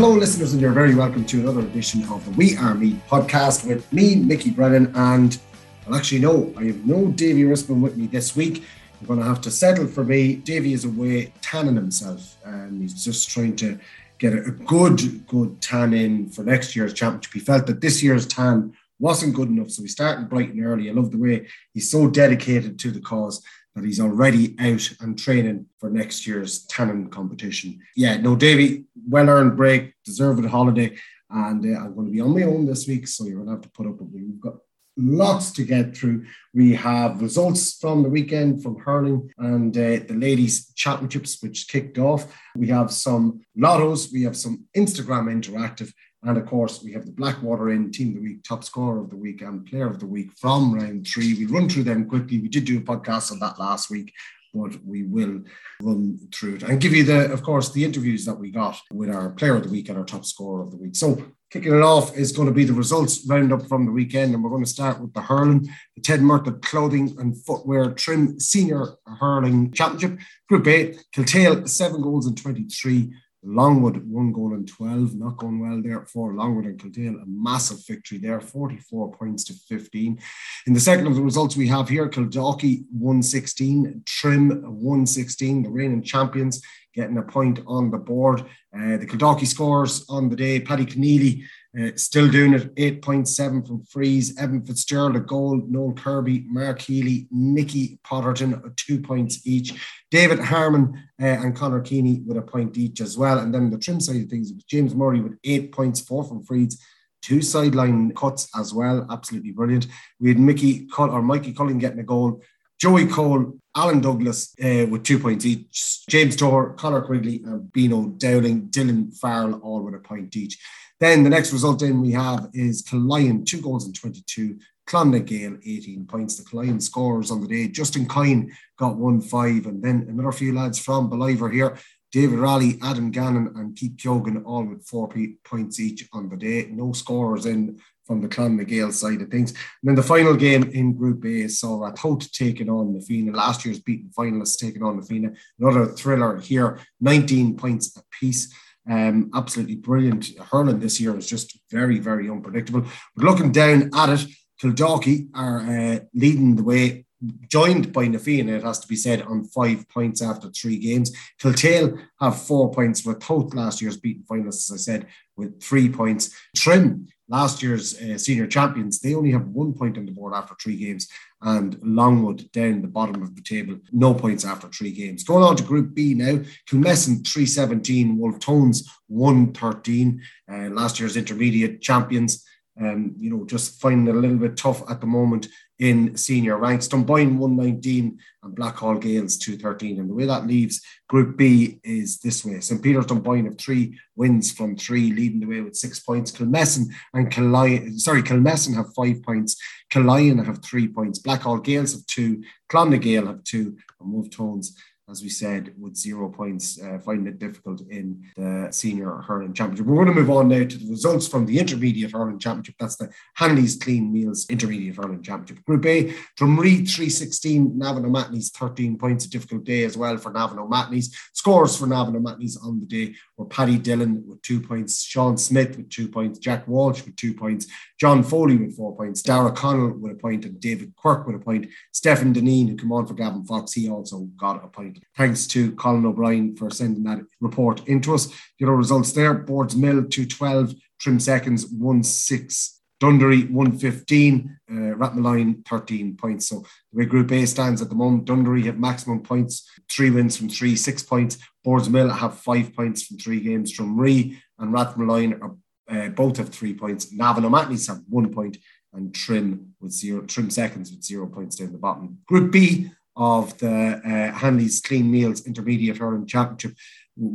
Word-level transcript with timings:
Hello, 0.00 0.12
listeners, 0.12 0.52
and 0.52 0.62
you're 0.62 0.70
very 0.70 0.94
welcome 0.94 1.24
to 1.24 1.40
another 1.40 1.62
edition 1.62 2.04
of 2.04 2.24
the 2.24 2.30
We 2.30 2.56
Are 2.56 2.72
Meath 2.72 3.02
podcast 3.08 3.66
with 3.66 3.92
me, 3.92 4.14
Mickey 4.14 4.52
Brennan. 4.52 4.92
And 4.94 5.36
well, 5.84 5.96
actually, 5.96 6.20
no, 6.20 6.54
I 6.56 6.66
have 6.66 6.86
no 6.86 7.08
Davy 7.08 7.42
Rispin 7.42 7.80
with 7.80 7.96
me 7.96 8.06
this 8.06 8.36
week. 8.36 8.62
You're 9.00 9.08
going 9.08 9.18
to 9.18 9.26
have 9.26 9.40
to 9.40 9.50
settle 9.50 9.88
for 9.88 10.04
me. 10.04 10.36
Davy 10.36 10.72
is 10.72 10.84
away 10.84 11.32
tanning 11.42 11.74
himself, 11.74 12.36
and 12.44 12.80
he's 12.80 13.04
just 13.04 13.28
trying 13.28 13.56
to 13.56 13.76
get 14.20 14.34
a 14.34 14.52
good, 14.52 15.26
good 15.26 15.60
tan 15.60 15.92
in 15.92 16.28
for 16.28 16.44
next 16.44 16.76
year's 16.76 16.94
championship. 16.94 17.32
He 17.32 17.40
felt 17.40 17.66
that 17.66 17.80
this 17.80 18.00
year's 18.00 18.24
tan 18.24 18.74
wasn't 19.00 19.34
good 19.34 19.48
enough, 19.48 19.70
so 19.70 19.82
he 19.82 19.88
started 19.88 20.28
bright 20.28 20.50
and 20.50 20.64
early. 20.64 20.88
I 20.88 20.92
love 20.92 21.10
the 21.10 21.18
way 21.18 21.48
he's 21.74 21.90
so 21.90 22.08
dedicated 22.08 22.78
to 22.78 22.92
the 22.92 23.00
cause 23.00 23.42
that 23.78 23.86
he's 23.86 24.00
already 24.00 24.56
out 24.58 24.90
and 25.00 25.18
training 25.18 25.66
for 25.78 25.88
next 25.88 26.26
year's 26.26 26.64
tanning 26.66 27.08
competition. 27.08 27.78
Yeah, 27.96 28.16
no, 28.16 28.36
Davy, 28.36 28.84
well 29.08 29.28
earned 29.28 29.56
break, 29.56 29.94
deserved 30.04 30.44
holiday, 30.44 30.96
and 31.30 31.64
uh, 31.64 31.78
I'm 31.80 31.94
going 31.94 32.06
to 32.06 32.12
be 32.12 32.20
on 32.20 32.34
my 32.34 32.42
own 32.42 32.66
this 32.66 32.86
week, 32.86 33.06
so 33.06 33.24
you're 33.24 33.36
going 33.36 33.46
to 33.46 33.52
have 33.52 33.62
to 33.62 33.70
put 33.70 33.86
up 33.86 34.00
with 34.00 34.12
me. 34.12 34.22
We've 34.24 34.40
got 34.40 34.56
lots 34.98 35.52
to 35.52 35.64
get 35.64 35.96
through. 35.96 36.26
We 36.52 36.74
have 36.74 37.22
results 37.22 37.78
from 37.78 38.02
the 38.02 38.08
weekend 38.08 38.62
from 38.62 38.78
hurling 38.78 39.30
and 39.38 39.76
uh, 39.76 40.00
the 40.06 40.16
ladies' 40.16 40.72
championships, 40.74 41.42
which 41.42 41.68
kicked 41.68 41.98
off. 41.98 42.26
We 42.56 42.66
have 42.68 42.90
some 42.90 43.40
lottos, 43.56 44.12
we 44.12 44.24
have 44.24 44.36
some 44.36 44.64
Instagram 44.76 45.32
interactive, 45.32 45.92
and 46.24 46.36
of 46.36 46.46
course, 46.46 46.82
we 46.82 46.92
have 46.92 47.06
the 47.06 47.12
Blackwater 47.12 47.70
Inn 47.70 47.92
Team 47.92 48.08
of 48.08 48.14
the 48.16 48.20
Week, 48.20 48.42
Top 48.42 48.64
Scorer 48.64 49.00
of 49.00 49.10
the 49.10 49.16
Week, 49.16 49.40
and 49.40 49.64
Player 49.64 49.86
of 49.86 50.00
the 50.00 50.06
Week 50.06 50.30
from 50.36 50.74
round 50.74 51.06
three. 51.06 51.34
We 51.34 51.46
run 51.46 51.68
through 51.68 51.84
them 51.84 52.08
quickly. 52.08 52.38
We 52.38 52.48
did 52.48 52.64
do 52.64 52.78
a 52.78 52.80
podcast 52.80 53.30
on 53.30 53.38
that 53.38 53.58
last 53.60 53.88
week, 53.88 54.12
but 54.54 54.76
we 54.84 55.02
will 55.02 55.42
run 55.82 56.18
through 56.34 56.56
it 56.56 56.62
and 56.62 56.80
give 56.80 56.92
you 56.92 57.04
the, 57.04 57.32
of 57.32 57.42
course, 57.42 57.72
the 57.72 57.84
interviews 57.84 58.24
that 58.24 58.34
we 58.34 58.50
got 58.50 58.80
with 58.92 59.10
our 59.10 59.30
Player 59.30 59.56
of 59.56 59.64
the 59.64 59.70
Week 59.70 59.88
and 59.88 59.98
our 59.98 60.04
Top 60.04 60.24
Scorer 60.24 60.62
of 60.62 60.70
the 60.70 60.76
Week. 60.76 60.96
So 60.96 61.22
kicking 61.50 61.74
it 61.74 61.82
off 61.82 62.16
is 62.16 62.32
going 62.32 62.48
to 62.48 62.54
be 62.54 62.64
the 62.64 62.72
results 62.72 63.26
roundup 63.26 63.66
from 63.68 63.86
the 63.86 63.92
weekend, 63.92 64.34
and 64.34 64.42
we're 64.42 64.50
going 64.50 64.64
to 64.64 64.70
start 64.70 65.00
with 65.00 65.12
the 65.14 65.22
hurling, 65.22 65.68
the 65.96 66.02
Ted 66.02 66.20
Murtagh 66.20 66.60
Clothing 66.62 67.16
and 67.18 67.36
Footwear 67.44 67.92
Trim 67.92 68.38
Senior 68.38 68.86
Hurling 69.06 69.72
Championship, 69.72 70.18
Group 70.48 70.66
A, 70.66 70.94
Kiltale 71.14 71.68
seven 71.68 72.02
goals 72.02 72.26
and 72.26 72.36
twenty 72.36 72.64
three. 72.64 73.12
Longwood, 73.48 74.06
one 74.06 74.30
goal 74.30 74.54
and 74.54 74.68
12, 74.68 75.14
not 75.14 75.38
going 75.38 75.58
well 75.58 75.80
there 75.82 76.04
for 76.04 76.34
Longwood 76.34 76.66
and 76.66 76.78
Kiltale. 76.78 77.22
A 77.22 77.26
massive 77.26 77.78
victory 77.86 78.18
there, 78.18 78.40
44 78.40 79.12
points 79.12 79.44
to 79.44 79.54
15. 79.54 80.18
In 80.66 80.72
the 80.72 80.80
second 80.80 81.06
of 81.06 81.14
the 81.14 81.22
results 81.22 81.56
we 81.56 81.66
have 81.68 81.88
here, 81.88 82.08
Kildalkey 82.08 82.84
116, 82.92 84.02
Trim 84.04 84.48
116, 84.62 85.62
the 85.62 85.70
reigning 85.70 86.02
champions 86.02 86.60
getting 86.98 87.18
a 87.18 87.22
point 87.22 87.60
on 87.68 87.92
the 87.92 87.96
board. 87.96 88.40
Uh, 88.76 88.96
the 88.96 89.06
Kildalkey 89.06 89.46
scores 89.46 90.04
on 90.08 90.28
the 90.28 90.34
day, 90.34 90.58
Paddy 90.58 90.84
Keneally 90.84 91.44
uh, 91.78 91.90
still 91.94 92.28
doing 92.28 92.54
it, 92.54 92.74
8.7 92.74 93.64
from 93.64 93.84
frees, 93.84 94.36
Evan 94.36 94.64
Fitzgerald 94.66 95.14
a 95.14 95.20
goal, 95.20 95.62
Noel 95.68 95.92
Kirby, 95.92 96.44
Mark 96.48 96.80
Healy, 96.80 97.28
Nicky 97.30 98.00
Potterton, 98.04 98.64
uh, 98.64 98.70
two 98.76 99.00
points 99.00 99.46
each. 99.46 99.72
David 100.10 100.40
Harmon 100.40 100.92
uh, 101.22 101.24
and 101.24 101.54
Connor 101.54 101.80
Keeney 101.82 102.22
with 102.26 102.36
a 102.36 102.42
point 102.42 102.76
each 102.76 103.00
as 103.00 103.16
well. 103.16 103.38
And 103.38 103.54
then 103.54 103.70
the 103.70 103.78
trim 103.78 104.00
side 104.00 104.22
of 104.22 104.28
things, 104.28 104.50
James 104.64 104.92
Murray 104.92 105.20
with 105.20 105.38
eight 105.44 105.70
points, 105.70 106.00
four 106.00 106.24
from 106.24 106.42
frees, 106.42 106.82
two 107.22 107.42
sideline 107.42 108.12
cuts 108.14 108.48
as 108.58 108.74
well. 108.74 109.06
Absolutely 109.08 109.52
brilliant. 109.52 109.86
We 110.18 110.30
had 110.30 110.40
Mickey 110.40 110.88
Cull 110.88 111.10
or 111.10 111.22
Mikey 111.22 111.52
Cullen 111.52 111.78
getting 111.78 112.00
a 112.00 112.04
goal. 112.04 112.42
Joey 112.78 113.06
Cole, 113.06 113.58
Alan 113.76 114.00
Douglas 114.00 114.54
uh, 114.62 114.86
with 114.88 115.02
two 115.02 115.18
points 115.18 115.44
each, 115.44 116.06
James 116.08 116.36
Torr, 116.36 116.74
Connor 116.74 117.02
Quigley, 117.02 117.42
and 117.44 117.72
Bino 117.72 118.06
Dowling, 118.06 118.68
Dylan 118.68 119.16
Farrell, 119.18 119.60
all 119.62 119.82
with 119.82 119.94
a 119.94 119.98
point 119.98 120.36
each. 120.36 120.58
Then 121.00 121.22
the 121.22 121.30
next 121.30 121.52
result 121.52 121.82
in 121.82 122.00
we 122.00 122.12
have 122.12 122.48
is 122.52 122.82
Killyon, 122.82 123.46
two 123.46 123.60
goals 123.60 123.86
and 123.86 123.94
22. 123.94 124.58
Clonagale, 124.88 125.60
18 125.64 126.06
points. 126.06 126.36
The 126.36 126.44
Killyon 126.44 126.80
scorers 126.80 127.30
on 127.30 127.42
the 127.42 127.46
day. 127.46 127.68
Justin 127.68 128.08
Kine 128.08 128.50
got 128.78 128.96
one 128.96 129.20
five. 129.20 129.66
And 129.66 129.82
then 129.82 130.06
another 130.08 130.32
few 130.32 130.54
lads 130.54 130.78
from 130.78 131.10
Ballivor 131.10 131.52
here. 131.52 131.76
David 132.10 132.38
Raleigh, 132.38 132.78
Adam 132.82 133.10
Gannon, 133.10 133.52
and 133.54 133.76
Keith 133.76 133.96
Kyogan 133.98 134.42
all 134.46 134.64
with 134.64 134.86
four 134.86 135.10
points 135.44 135.78
each 135.78 136.08
on 136.14 136.30
the 136.30 136.36
day. 136.36 136.68
No 136.70 136.92
scorers 136.92 137.44
in 137.44 137.78
from 138.08 138.22
the 138.22 138.28
Clonagale 138.28 138.92
side 138.92 139.20
of 139.20 139.28
things. 139.30 139.50
And 139.50 139.60
then 139.84 139.94
the 139.94 140.02
final 140.02 140.34
game 140.34 140.64
in 140.72 140.94
Group 140.94 141.24
A 141.26 141.46
saw 141.46 141.78
Ratoath 141.78 142.32
taking 142.32 142.70
on 142.70 143.00
Fianna. 143.02 143.36
Last 143.36 143.64
year's 143.64 143.80
beaten 143.80 144.10
finalists 144.18 144.58
taking 144.58 144.82
on 144.82 145.00
Fianna. 145.02 145.32
Another 145.60 145.86
thriller 145.86 146.40
here, 146.40 146.80
19 147.00 147.56
points 147.56 147.96
apiece. 147.96 148.52
Um, 148.90 149.30
absolutely 149.34 149.76
brilliant. 149.76 150.30
Hurling 150.50 150.80
this 150.80 150.98
year 150.98 151.16
is 151.16 151.28
just 151.28 151.60
very, 151.70 151.98
very 151.98 152.30
unpredictable. 152.30 152.86
But 153.14 153.24
looking 153.24 153.52
down 153.52 153.90
at 153.94 154.08
it, 154.08 154.26
Kildalkey 154.62 155.28
are 155.34 155.60
uh, 155.60 156.00
leading 156.14 156.56
the 156.56 156.64
way, 156.64 157.04
joined 157.48 157.92
by 157.92 158.08
Na 158.08 158.18
Fianna, 158.18 158.54
it 158.54 158.64
has 158.64 158.78
to 158.80 158.88
be 158.88 158.96
said, 158.96 159.22
on 159.22 159.44
five 159.44 159.86
points 159.90 160.22
after 160.22 160.48
three 160.48 160.78
games. 160.78 161.14
Kiltale 161.40 162.00
have 162.20 162.40
four 162.40 162.72
points, 162.72 163.04
with 163.04 163.20
both 163.26 163.54
last 163.54 163.82
year's 163.82 163.98
beaten 163.98 164.24
finalists, 164.28 164.72
as 164.72 164.72
I 164.72 164.76
said, 164.76 165.06
with 165.36 165.62
three 165.62 165.90
points. 165.90 166.34
Trim 166.56 167.08
last 167.28 167.62
year's 167.62 168.00
uh, 168.00 168.18
senior 168.18 168.46
champions, 168.46 169.00
they 169.00 169.14
only 169.14 169.30
have 169.32 169.46
one 169.48 169.72
point 169.72 169.98
on 169.98 170.06
the 170.06 170.12
board 170.12 170.34
after 170.34 170.54
three 170.60 170.76
games, 170.76 171.08
and 171.42 171.78
Longwood 171.82 172.50
down 172.52 172.82
the 172.82 172.88
bottom 172.88 173.22
of 173.22 173.34
the 173.36 173.42
table, 173.42 173.78
no 173.92 174.14
points 174.14 174.44
after 174.44 174.68
three 174.68 174.92
games. 174.92 175.24
Going 175.24 175.44
on 175.44 175.56
to 175.56 175.62
Group 175.62 175.94
B 175.94 176.14
now, 176.14 176.42
Kilmessan 176.68 177.26
317, 177.26 178.18
Wolf 178.18 178.38
Tones 178.40 178.88
113, 179.08 180.20
uh, 180.50 180.56
last 180.70 180.98
year's 180.98 181.16
intermediate 181.16 181.80
champions. 181.80 182.44
Um, 182.80 183.16
you 183.18 183.28
know, 183.28 183.44
just 183.44 183.80
finding 183.80 184.06
it 184.06 184.16
a 184.16 184.20
little 184.20 184.36
bit 184.36 184.56
tough 184.56 184.88
at 184.88 185.00
the 185.00 185.06
moment 185.06 185.48
in 185.78 186.16
senior 186.16 186.58
ranks. 186.58 186.88
Dunboyne 186.88 187.38
119 187.38 188.18
and 188.42 188.56
Blackhall 188.56 189.00
Gaels 189.00 189.38
213. 189.38 190.00
And 190.00 190.10
the 190.10 190.14
way 190.14 190.26
that 190.26 190.46
leaves 190.46 190.80
Group 191.08 191.36
B 191.36 191.80
is 191.84 192.18
this 192.18 192.44
way. 192.44 192.60
St. 192.60 192.82
Peter's 192.82 193.06
Dunboyne 193.06 193.46
have 193.46 193.58
three 193.58 193.98
wins 194.16 194.52
from 194.52 194.76
three, 194.76 195.12
leading 195.12 195.40
the 195.40 195.46
way 195.46 195.60
with 195.60 195.76
six 195.76 196.00
points. 196.00 196.32
Kilmessan 196.32 196.86
and 197.14 197.30
Killyon, 197.30 197.98
sorry, 197.98 198.22
Kilmessan 198.22 198.74
have 198.74 198.94
five 198.94 199.22
points. 199.22 199.56
Killyon 199.90 200.44
have 200.44 200.62
three 200.62 200.88
points. 200.88 201.20
Blackhall 201.20 201.64
Gaels 201.64 201.92
have 201.92 202.06
two. 202.06 202.42
Clonagale 202.70 203.26
have 203.26 203.44
two. 203.44 203.76
And 204.00 204.12
Wolf 204.12 204.30
Tones 204.30 204.76
as 205.10 205.22
we 205.22 205.28
said, 205.28 205.72
with 205.78 205.96
zero 205.96 206.28
points, 206.28 206.80
uh, 206.80 206.98
finding 206.98 207.26
it 207.26 207.38
difficult 207.38 207.80
in 207.88 208.22
the 208.36 208.68
senior 208.70 209.10
hurling 209.22 209.54
championship. 209.54 209.86
We're 209.86 210.04
going 210.04 210.14
to 210.14 210.20
move 210.20 210.30
on 210.30 210.48
now 210.48 210.64
to 210.64 210.78
the 210.78 210.90
results 210.90 211.26
from 211.26 211.46
the 211.46 211.58
intermediate 211.58 212.12
hurling 212.12 212.38
championship. 212.38 212.74
That's 212.78 212.96
the 212.96 213.10
Hanley's 213.34 213.76
Clean 213.76 214.12
Meals 214.12 214.46
intermediate 214.50 214.96
hurling 214.96 215.22
championship. 215.22 215.64
Group 215.64 215.86
A, 215.86 216.12
Drumree 216.38 216.88
316, 216.88 217.78
Navan 217.78 218.04
O'Mahony's 218.04 218.50
13 218.50 218.98
points, 218.98 219.24
a 219.24 219.30
difficult 219.30 219.64
day 219.64 219.84
as 219.84 219.96
well 219.96 220.18
for 220.18 220.30
Navan 220.30 220.58
O'Mahony's. 220.58 221.16
Scores 221.32 221.76
for 221.76 221.86
Navan 221.86 222.16
O'Mahony's 222.16 222.58
on 222.58 222.80
the 222.80 222.86
day 222.86 223.14
were 223.36 223.46
Paddy 223.46 223.78
Dillon 223.78 224.24
with 224.26 224.42
two 224.42 224.60
points, 224.60 225.02
Sean 225.02 225.38
Smith 225.38 225.76
with 225.76 225.88
two 225.88 226.08
points, 226.08 226.38
Jack 226.38 226.68
Walsh 226.68 227.04
with 227.04 227.16
two 227.16 227.32
points, 227.32 227.66
John 227.98 228.22
Foley 228.22 228.56
with 228.56 228.76
four 228.76 228.96
points, 228.96 229.22
Dara 229.22 229.50
Connell 229.50 229.90
with 229.90 230.12
a 230.12 230.14
point, 230.14 230.44
and 230.44 230.60
David 230.60 230.94
Quirk 230.96 231.26
with 231.26 231.36
a 231.36 231.40
point. 231.40 231.66
Stephen 231.92 232.32
Deneen, 232.32 232.68
who 232.68 232.76
came 232.76 232.92
on 232.92 233.06
for 233.06 233.14
Gavin 233.14 233.44
Fox, 233.44 233.72
he 233.72 233.88
also 233.88 234.20
got 234.36 234.64
a 234.64 234.68
point 234.68 235.02
Thanks 235.16 235.46
to 235.48 235.72
Colin 235.72 236.06
O'Brien 236.06 236.56
for 236.56 236.70
sending 236.70 237.02
that 237.04 237.20
report 237.40 237.86
into 237.88 238.14
us. 238.14 238.28
The 238.58 238.66
other 238.66 238.76
results 238.76 239.12
there 239.12 239.34
Boardsmill 239.34 240.10
212, 240.10 240.74
Trim 241.00 241.18
Seconds 241.18 241.66
1 241.66 242.02
6. 242.04 242.74
Dunderry 243.00 243.48
115, 243.48 244.58
uh, 244.68 244.74
Rathmolyon 244.74 245.64
13 245.64 246.16
points. 246.16 246.48
So 246.48 246.64
the 246.92 246.98
way 246.98 247.04
Group 247.04 247.30
A 247.30 247.46
stands 247.46 247.80
at 247.80 247.90
the 247.90 247.94
moment, 247.94 248.24
Dunderry 248.24 248.64
have 248.64 248.78
maximum 248.78 249.22
points, 249.22 249.70
three 249.88 250.10
wins 250.10 250.36
from 250.36 250.48
three, 250.48 250.74
six 250.74 251.02
points. 251.02 251.38
Boardsmill 251.64 252.16
have 252.18 252.38
five 252.38 252.74
points 252.74 253.02
from 253.02 253.18
three 253.18 253.40
games. 253.40 253.76
Drumree 253.76 254.38
and 254.58 254.74
Rathmolyon 254.74 255.40
are 255.40 255.54
uh, 255.88 256.08
both 256.08 256.36
have 256.36 256.50
three 256.50 256.74
points. 256.74 257.12
Navan 257.12 257.44
O'Mahony's 257.44 257.86
have 257.88 258.02
one 258.08 258.32
point, 258.32 258.58
and 258.92 259.14
Trim 259.14 259.74
with 259.80 259.92
zero, 259.92 260.22
Trim 260.22 260.50
seconds 260.50 260.90
with 260.90 261.02
zero 261.02 261.26
points 261.26 261.56
down 261.56 261.72
the 261.72 261.78
bottom. 261.78 262.18
Group 262.26 262.52
B 262.52 262.90
of 263.16 263.58
the 263.58 264.00
uh, 264.04 264.38
Hanley's 264.38 264.80
Clean 264.80 265.10
Meals 265.10 265.44
Intermediate 265.46 265.96
Hurling 265.96 266.26
Championship 266.26 266.76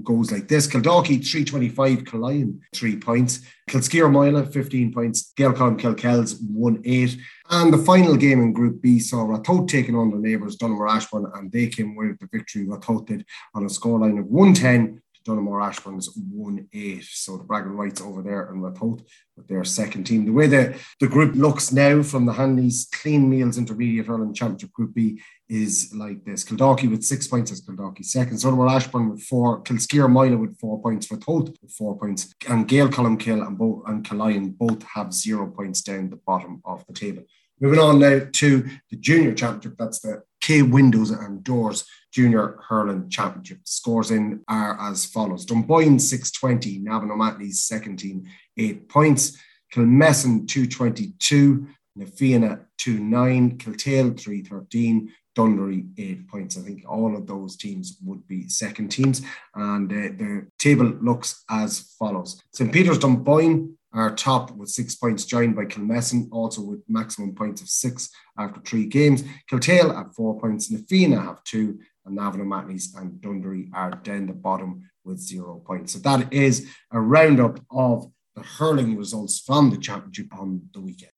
goes 0.03 0.31
like 0.31 0.47
this. 0.47 0.67
Kildalkey 0.67 1.25
325, 1.25 2.05
Killyon 2.05 2.59
3 2.73 2.97
points, 2.97 3.41
Moyla 3.69 4.51
15 4.51 4.93
points, 4.93 5.33
Gaelcon 5.37 5.79
Kilkells 5.79 6.37
1 6.41 6.81
8. 6.85 7.17
And 7.49 7.73
the 7.73 7.77
final 7.77 8.15
game 8.15 8.41
in 8.41 8.53
Group 8.53 8.81
B 8.81 8.99
saw 8.99 9.25
Ratoath 9.25 9.67
taking 9.67 9.95
on 9.95 10.09
the 10.09 10.17
neighbours, 10.17 10.57
Donaghmore 10.57 10.89
Ashbourne, 10.89 11.31
and 11.35 11.51
they 11.51 11.67
came 11.67 11.91
away 11.91 12.07
with 12.07 12.19
the 12.19 12.29
victory. 12.31 12.65
Ratoath 12.65 13.07
did 13.07 13.25
on 13.53 13.63
a 13.63 13.67
scoreline 13.67 14.19
of 14.19 14.27
110 14.27 15.01
Donaghmore 15.25 15.65
Ashbourne's 15.65 16.09
1 16.15 16.67
8. 16.73 17.03
So 17.03 17.37
the 17.37 17.43
Bragging 17.43 17.73
Rights 17.73 18.01
over 18.01 18.21
there 18.21 18.49
and 18.49 18.61
Ratoath 18.61 19.05
with 19.35 19.47
their 19.47 19.63
second 19.63 20.03
team. 20.03 20.25
The 20.25 20.31
way 20.31 20.47
the, 20.47 20.77
the 20.99 21.07
group 21.07 21.35
looks 21.35 21.71
now 21.71 22.03
from 22.03 22.25
the 22.25 22.33
Hanley's 22.33 22.87
Clean 22.91 23.29
Meals 23.29 23.57
Intermediate 23.57 24.05
Hurling 24.05 24.33
Championship 24.33 24.73
Group 24.73 24.93
B 24.93 25.21
is 25.49 25.93
like 25.95 26.23
this. 26.25 26.43
Kildalkey 26.43 26.89
with 26.89 27.03
six 27.03 27.27
points 27.27 27.51
as 27.51 27.61
Kildalkey 27.61 28.03
second. 28.03 28.37
Donaghmore 28.37 28.71
Ashbourne 28.71 29.09
with 29.09 29.23
four. 29.23 29.63
Kilskeer 29.63 30.09
Moyla 30.09 30.39
with 30.39 30.59
four 30.59 30.81
points. 30.81 31.07
Ratoath 31.07 31.55
with 31.61 31.71
four 31.71 31.97
points. 31.97 32.33
And 32.49 32.67
Gaelcolmcille 32.67 33.45
and, 33.45 33.57
both, 33.57 33.83
and 33.87 34.05
Killyon 34.05 34.57
both 34.57 34.83
have 34.93 35.13
zero 35.13 35.47
points 35.47 35.81
down 35.81 36.09
the 36.09 36.17
bottom 36.17 36.61
of 36.65 36.85
the 36.87 36.93
table. 36.93 37.23
Moving 37.59 37.79
on 37.79 37.99
now 37.99 38.21
to 38.33 38.69
the 38.89 38.97
junior 38.97 39.33
championship. 39.33 39.75
That's 39.77 39.99
the 39.99 40.23
K 40.41 40.63
Windows 40.63 41.11
and 41.11 41.43
Doors 41.43 41.85
Junior 42.13 42.59
Hurling 42.67 43.09
Championship. 43.09 43.59
Scores 43.65 44.11
in 44.11 44.41
are 44.47 44.79
as 44.79 45.05
follows. 45.05 45.45
Dunboyne 45.45 45.99
620, 45.99 46.79
Navan 46.79 47.11
O'Mahony's 47.11 47.65
second 47.65 47.97
team, 47.97 48.23
eight 48.57 48.87
points. 48.87 49.37
Kilmessan 49.73 50.47
222, 50.47 51.67
Na 51.95 52.05
Fianna 52.05 52.59
29, 52.77 53.57
Kiltale 53.57 54.19
313, 54.19 55.11
Dunderry 55.35 55.87
eight 55.97 56.27
points. 56.27 56.57
I 56.57 56.61
think 56.61 56.83
all 56.87 57.15
of 57.15 57.25
those 57.25 57.57
teams 57.57 57.97
would 58.03 58.27
be 58.27 58.47
second 58.47 58.89
teams. 58.89 59.23
And 59.55 59.91
uh, 59.91 59.95
the 60.15 60.47
table 60.59 60.93
looks 61.01 61.43
as 61.49 61.95
follows 61.97 62.39
St. 62.53 62.71
Peter's 62.71 62.99
Dunboyne 62.99 63.73
are 63.93 64.13
top 64.13 64.51
with 64.51 64.69
six 64.69 64.95
points, 64.95 65.25
joined 65.25 65.55
by 65.55 65.65
Kilmessan, 65.65 66.27
also 66.31 66.61
with 66.61 66.83
maximum 66.87 67.35
points 67.35 67.61
of 67.61 67.69
six 67.69 68.09
after 68.37 68.59
three 68.61 68.85
games. 68.85 69.23
Kiltale 69.51 69.95
have 69.95 70.15
four 70.15 70.39
points, 70.39 70.71
Na 70.71 70.79
Fianna 70.89 71.21
have 71.21 71.43
two, 71.43 71.79
and 72.05 72.15
Navan 72.15 72.41
O'Mahony's 72.41 72.93
and 72.95 73.21
Dunderry 73.21 73.69
are 73.73 73.91
down 73.91 74.27
the 74.27 74.33
bottom 74.33 74.89
with 75.03 75.19
zero 75.19 75.61
points. 75.65 75.93
So 75.93 75.99
that 75.99 76.33
is 76.33 76.67
a 76.91 76.99
roundup 76.99 77.59
of 77.71 78.11
the 78.35 78.41
hurling 78.41 78.97
results 78.97 79.39
from 79.39 79.69
the 79.69 79.77
championship 79.77 80.27
on 80.37 80.63
the 80.73 80.81
weekend. 80.81 81.11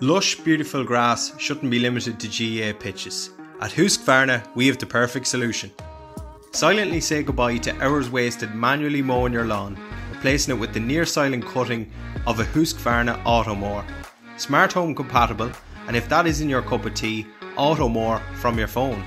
Lush, 0.00 0.36
beautiful 0.36 0.84
grass 0.84 1.32
shouldn't 1.38 1.70
be 1.70 1.78
limited 1.78 2.18
to 2.20 2.28
GAA 2.28 2.78
pitches. 2.78 3.30
At 3.60 3.70
Husqvarna, 3.70 4.44
we 4.54 4.66
have 4.66 4.78
the 4.78 4.86
perfect 4.86 5.26
solution. 5.26 5.70
Silently 6.52 7.00
say 7.00 7.22
goodbye 7.22 7.58
to 7.58 7.82
hours 7.82 8.10
wasted 8.10 8.54
manually 8.54 9.02
mowing 9.02 9.32
your 9.32 9.46
lawn, 9.46 9.78
replacing 10.12 10.54
it 10.54 10.60
with 10.60 10.74
the 10.74 10.80
near 10.80 11.04
silent 11.04 11.44
cutting 11.46 11.90
of 12.26 12.40
a 12.40 12.44
Husqvarna 12.44 13.22
Automower. 13.24 13.84
Smart 14.36 14.72
home 14.72 14.94
compatible, 14.94 15.50
and 15.86 15.96
if 15.96 16.08
that 16.08 16.26
isn't 16.26 16.48
your 16.48 16.62
cup 16.62 16.84
of 16.84 16.94
tea, 16.94 17.26
Automower 17.56 18.20
from 18.34 18.58
your 18.58 18.66
phone. 18.66 19.04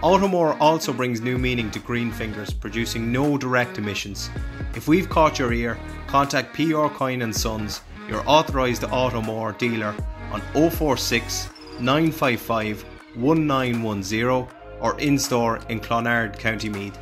Automower 0.00 0.56
also 0.60 0.92
brings 0.92 1.20
new 1.20 1.38
meaning 1.38 1.70
to 1.72 1.78
green 1.80 2.12
fingers, 2.12 2.52
producing 2.52 3.10
no 3.10 3.36
direct 3.36 3.78
emissions. 3.78 4.30
If 4.76 4.86
we've 4.86 5.08
caught 5.08 5.38
your 5.38 5.52
ear, 5.52 5.78
contact 6.06 6.54
PR 6.54 6.86
Coyne 6.86 7.22
and 7.22 7.34
Sons, 7.34 7.80
your 8.08 8.22
authorised 8.26 8.82
Automower 8.82 9.56
dealer, 9.58 9.94
on 10.30 10.40
046 10.70 11.48
955 11.80 12.84
1910 13.16 14.46
or 14.80 15.00
in 15.00 15.18
store 15.18 15.58
in 15.68 15.80
Clonard, 15.80 16.38
County 16.38 16.68
Meath. 16.68 16.98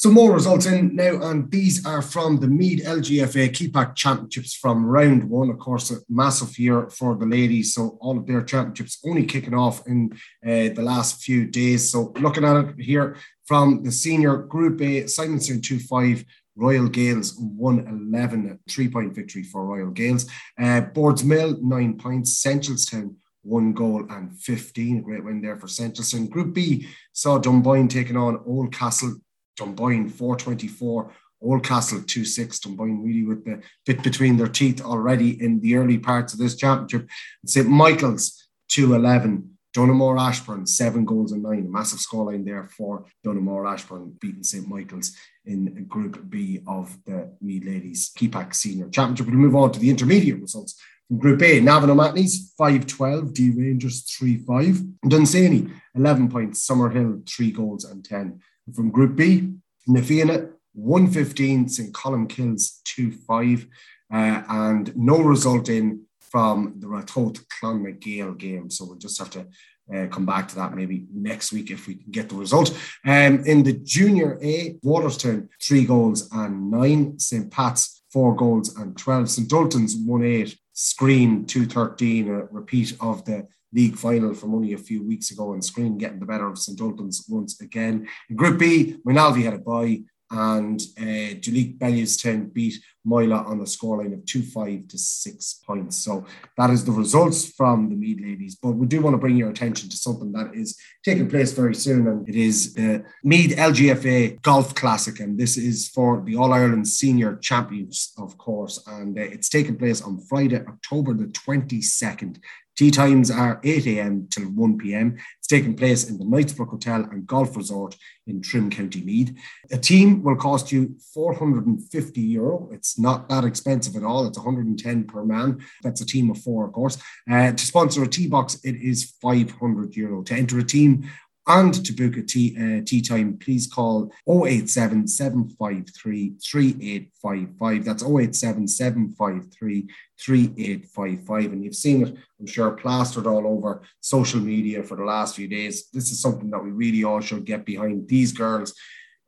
Some 0.00 0.14
more 0.14 0.32
results 0.32 0.66
in 0.66 0.94
now, 0.94 1.20
and 1.28 1.50
these 1.50 1.84
are 1.84 2.02
from 2.02 2.38
the 2.38 2.46
Meath 2.46 2.84
LGFA 2.84 3.50
Kepak 3.50 3.96
Championships 3.96 4.54
from 4.54 4.86
round 4.86 5.24
one. 5.24 5.50
Of 5.50 5.58
course, 5.58 5.90
a 5.90 5.96
massive 6.08 6.56
year 6.56 6.88
for 6.88 7.16
the 7.16 7.26
ladies, 7.26 7.74
so 7.74 7.98
all 8.00 8.16
of 8.16 8.24
their 8.24 8.44
championships 8.44 9.00
only 9.04 9.26
kicking 9.26 9.54
off 9.54 9.84
in 9.88 10.12
uh, 10.46 10.70
the 10.72 10.82
last 10.82 11.24
few 11.24 11.46
days. 11.46 11.90
So, 11.90 12.12
looking 12.20 12.44
at 12.44 12.64
it 12.64 12.80
here 12.80 13.16
from 13.44 13.82
the 13.82 13.90
senior 13.90 14.36
Group 14.36 14.80
A, 14.82 15.02
Simonstown 15.02 15.64
2 15.64 15.80
5, 15.80 16.24
Royal 16.54 16.88
Gaels 16.88 17.36
111, 17.36 18.50
a 18.52 18.70
three 18.70 18.88
point 18.88 19.16
victory 19.16 19.42
for 19.42 19.66
Royal 19.66 19.90
Gaels. 19.90 20.30
Uh, 20.56 20.82
Boardsmill, 20.94 21.60
nine 21.60 21.98
points. 21.98 22.40
Centralstown, 22.40 23.16
one 23.42 23.72
goal 23.72 24.06
and 24.10 24.38
15. 24.38 24.98
A 24.98 25.00
great 25.00 25.24
win 25.24 25.42
there 25.42 25.58
for 25.58 25.66
Centralstown. 25.66 26.30
Group 26.30 26.54
B 26.54 26.86
saw 27.12 27.38
Dunboyne 27.38 27.88
taking 27.88 28.16
on 28.16 28.38
Oldcastle 28.46 29.20
Dunboyne 29.58 30.08
424, 30.08 31.12
Oldcastle 31.42 32.06
2 32.06 32.24
6. 32.24 32.58
Dunboyne 32.60 33.02
really 33.02 33.24
with 33.24 33.44
the 33.44 33.60
bit 33.86 34.02
between 34.02 34.36
their 34.36 34.48
teeth 34.48 34.80
already 34.80 35.42
in 35.42 35.60
the 35.60 35.76
early 35.76 35.98
parts 35.98 36.32
of 36.32 36.38
this 36.38 36.56
championship. 36.56 37.08
St 37.46 37.68
Michael's 37.68 38.48
211. 38.68 39.54
Donaghmore 39.76 40.18
Ashbourne, 40.18 40.66
seven 40.66 41.04
goals 41.04 41.32
and 41.32 41.42
nine. 41.42 41.66
A 41.66 41.68
massive 41.68 42.00
scoreline 42.00 42.44
there 42.44 42.64
for 42.64 43.04
Donaghmore 43.24 43.70
Ashbourne, 43.70 44.16
beating 44.18 44.42
St. 44.42 44.66
Michael's 44.66 45.14
in 45.44 45.84
Group 45.86 46.28
B 46.28 46.60
of 46.66 46.96
the 47.04 47.30
Meath 47.40 47.66
Ladies 47.66 48.10
Kepak 48.18 48.54
Senior 48.54 48.88
Championship. 48.88 49.26
We'll 49.26 49.36
move 49.36 49.54
on 49.54 49.70
to 49.72 49.78
the 49.78 49.90
intermediate 49.90 50.40
results. 50.40 50.80
From 51.06 51.18
Group 51.18 51.42
A, 51.42 51.60
Navan 51.60 51.90
O'Mahony's 51.90 52.52
5-12, 52.58 53.32
D 53.32 53.50
Rangers 53.50 54.04
3-5. 54.06 54.94
Dunsany, 55.06 55.70
11 55.94 56.28
points, 56.28 56.66
Summerhill, 56.66 57.28
3 57.28 57.50
goals 57.52 57.84
and 57.84 58.04
10. 58.04 58.40
From 58.74 58.90
Group 58.90 59.16
B, 59.16 59.54
Na 59.86 60.00
Fianna 60.02 60.50
115, 60.74 61.68
St. 61.68 61.92
Columkills 61.92 62.82
2 62.84 63.12
5, 63.12 63.66
uh, 64.12 64.42
and 64.48 64.96
no 64.96 65.18
result 65.18 65.68
in 65.68 66.02
from 66.20 66.74
the 66.78 66.86
Ratoath 66.86 67.44
Clonmacgael 67.60 68.36
game. 68.38 68.70
So 68.70 68.84
we'll 68.84 68.96
just 68.96 69.18
have 69.18 69.30
to 69.30 69.46
uh, 69.94 70.06
come 70.08 70.26
back 70.26 70.48
to 70.48 70.56
that 70.56 70.74
maybe 70.74 71.06
next 71.12 71.52
week 71.52 71.70
if 71.70 71.86
we 71.86 71.94
can 71.94 72.10
get 72.10 72.28
the 72.28 72.34
result. 72.34 72.76
Um, 73.06 73.44
in 73.44 73.62
the 73.62 73.72
Junior 73.72 74.38
A, 74.42 74.74
Waterstown, 74.84 75.48
three 75.62 75.84
goals 75.84 76.28
and 76.32 76.70
nine. 76.70 77.18
St. 77.18 77.50
Pat's, 77.50 78.02
four 78.12 78.36
goals 78.36 78.76
and 78.76 78.96
12. 78.96 79.30
St. 79.30 79.48
Dalton's, 79.48 79.96
1 79.96 80.24
8. 80.24 80.58
Skryne, 80.78 81.44
213, 81.48 82.28
a 82.28 82.44
repeat 82.52 82.96
of 83.00 83.24
the 83.24 83.48
league 83.72 83.96
final 83.96 84.32
from 84.32 84.54
only 84.54 84.74
a 84.74 84.78
few 84.78 85.04
weeks 85.04 85.32
ago, 85.32 85.52
and 85.52 85.64
Screen 85.64 85.98
getting 85.98 86.20
the 86.20 86.24
better 86.24 86.48
of 86.48 86.56
St 86.56 86.80
Albans 86.80 87.26
once 87.28 87.60
again. 87.60 88.08
In 88.30 88.36
Group 88.36 88.60
B, 88.60 88.96
Moynalvey 89.04 89.42
had 89.42 89.54
a 89.54 89.58
bye, 89.58 90.02
and 90.30 90.80
uh, 90.98 91.34
Duleek 91.40 91.78
Bellewstown 91.78 92.52
beat 92.52 92.74
Moyla 93.06 93.46
on 93.46 93.60
a 93.60 93.64
scoreline 93.64 94.12
of 94.12 94.24
2 94.26 94.42
5 94.42 94.88
to 94.88 94.98
6 94.98 95.54
points. 95.66 96.04
So 96.04 96.26
that 96.58 96.70
is 96.70 96.84
the 96.84 96.92
results 96.92 97.50
from 97.52 97.88
the 97.88 97.96
Meath 97.96 98.20
ladies. 98.20 98.56
But 98.56 98.72
we 98.72 98.86
do 98.86 99.00
want 99.00 99.14
to 99.14 99.18
bring 99.18 99.36
your 99.36 99.50
attention 99.50 99.88
to 99.88 99.96
something 99.96 100.30
that 100.32 100.54
is 100.54 100.78
taking 101.04 101.28
place 101.28 101.52
very 101.52 101.74
soon, 101.74 102.06
and 102.06 102.28
it 102.28 102.34
is 102.34 102.74
the 102.74 103.04
Meath 103.24 103.56
LGFA 103.56 104.42
Golf 104.42 104.74
Classic. 104.74 105.18
And 105.20 105.38
this 105.38 105.56
is 105.56 105.88
for 105.88 106.22
the 106.24 106.36
All 106.36 106.52
Ireland 106.52 106.86
Senior 106.86 107.36
Champions, 107.36 108.12
of 108.18 108.36
course. 108.36 108.82
And 108.86 109.18
uh, 109.18 109.22
it's 109.22 109.48
taking 109.48 109.76
place 109.76 110.02
on 110.02 110.20
Friday, 110.20 110.62
October 110.66 111.14
the 111.14 111.26
22nd. 111.26 112.38
Tee 112.78 112.92
times 112.92 113.28
are 113.28 113.60
8 113.64 113.88
a.m. 113.88 114.28
till 114.30 114.44
1 114.44 114.78
p.m. 114.78 115.16
It's 115.38 115.48
taking 115.48 115.74
place 115.74 116.08
in 116.08 116.16
the 116.16 116.24
Knightsbrook 116.24 116.68
Hotel 116.68 117.02
and 117.10 117.26
Golf 117.26 117.56
Resort 117.56 117.96
in 118.28 118.40
Trim, 118.40 118.70
County 118.70 119.02
Meath. 119.02 119.36
A 119.72 119.78
team 119.78 120.22
will 120.22 120.36
cost 120.36 120.70
you 120.70 120.94
450 121.12 122.20
euro. 122.20 122.68
It's 122.70 122.96
not 122.96 123.28
that 123.30 123.44
expensive 123.44 123.96
at 123.96 124.04
all. 124.04 124.28
It's 124.28 124.38
110 124.38 125.04
per 125.08 125.24
man. 125.24 125.58
That's 125.82 126.02
a 126.02 126.06
team 126.06 126.30
of 126.30 126.38
four, 126.38 126.66
of 126.66 126.72
course. 126.72 126.98
Uh, 127.28 127.50
to 127.50 127.66
sponsor 127.66 128.04
a 128.04 128.06
tee 128.06 128.28
box, 128.28 128.60
it 128.62 128.76
is 128.76 129.12
500 129.20 129.96
euro. 129.96 130.22
To 130.22 130.34
enter 130.34 130.56
a 130.60 130.64
team 130.64 131.10
and 131.48 131.74
to 131.84 131.92
book 131.92 132.16
a 132.18 132.22
tee, 132.22 132.56
uh, 132.56 132.84
tee 132.84 133.00
time, 133.00 133.38
please 133.38 133.66
call 133.66 134.12
087 134.28 135.08
753 135.08 136.34
3855. 136.44 137.84
That's 137.84 138.04
087 138.04 138.68
753 138.68 139.88
3855. 140.20 141.52
And 141.52 141.64
you've 141.64 141.74
seen 141.74 142.06
it, 142.06 142.16
I'm 142.38 142.46
sure, 142.46 142.70
plastered 142.72 143.26
all 143.26 143.46
over 143.46 143.82
social 144.00 144.40
media 144.40 144.82
for 144.82 144.96
the 144.96 145.04
last 145.04 145.36
few 145.36 145.48
days. 145.48 145.88
This 145.90 146.12
is 146.12 146.20
something 146.20 146.50
that 146.50 146.62
we 146.62 146.70
really 146.70 147.02
all 147.02 147.20
should 147.20 147.44
get 147.44 147.64
behind. 147.64 148.06
These 148.08 148.32
girls 148.32 148.74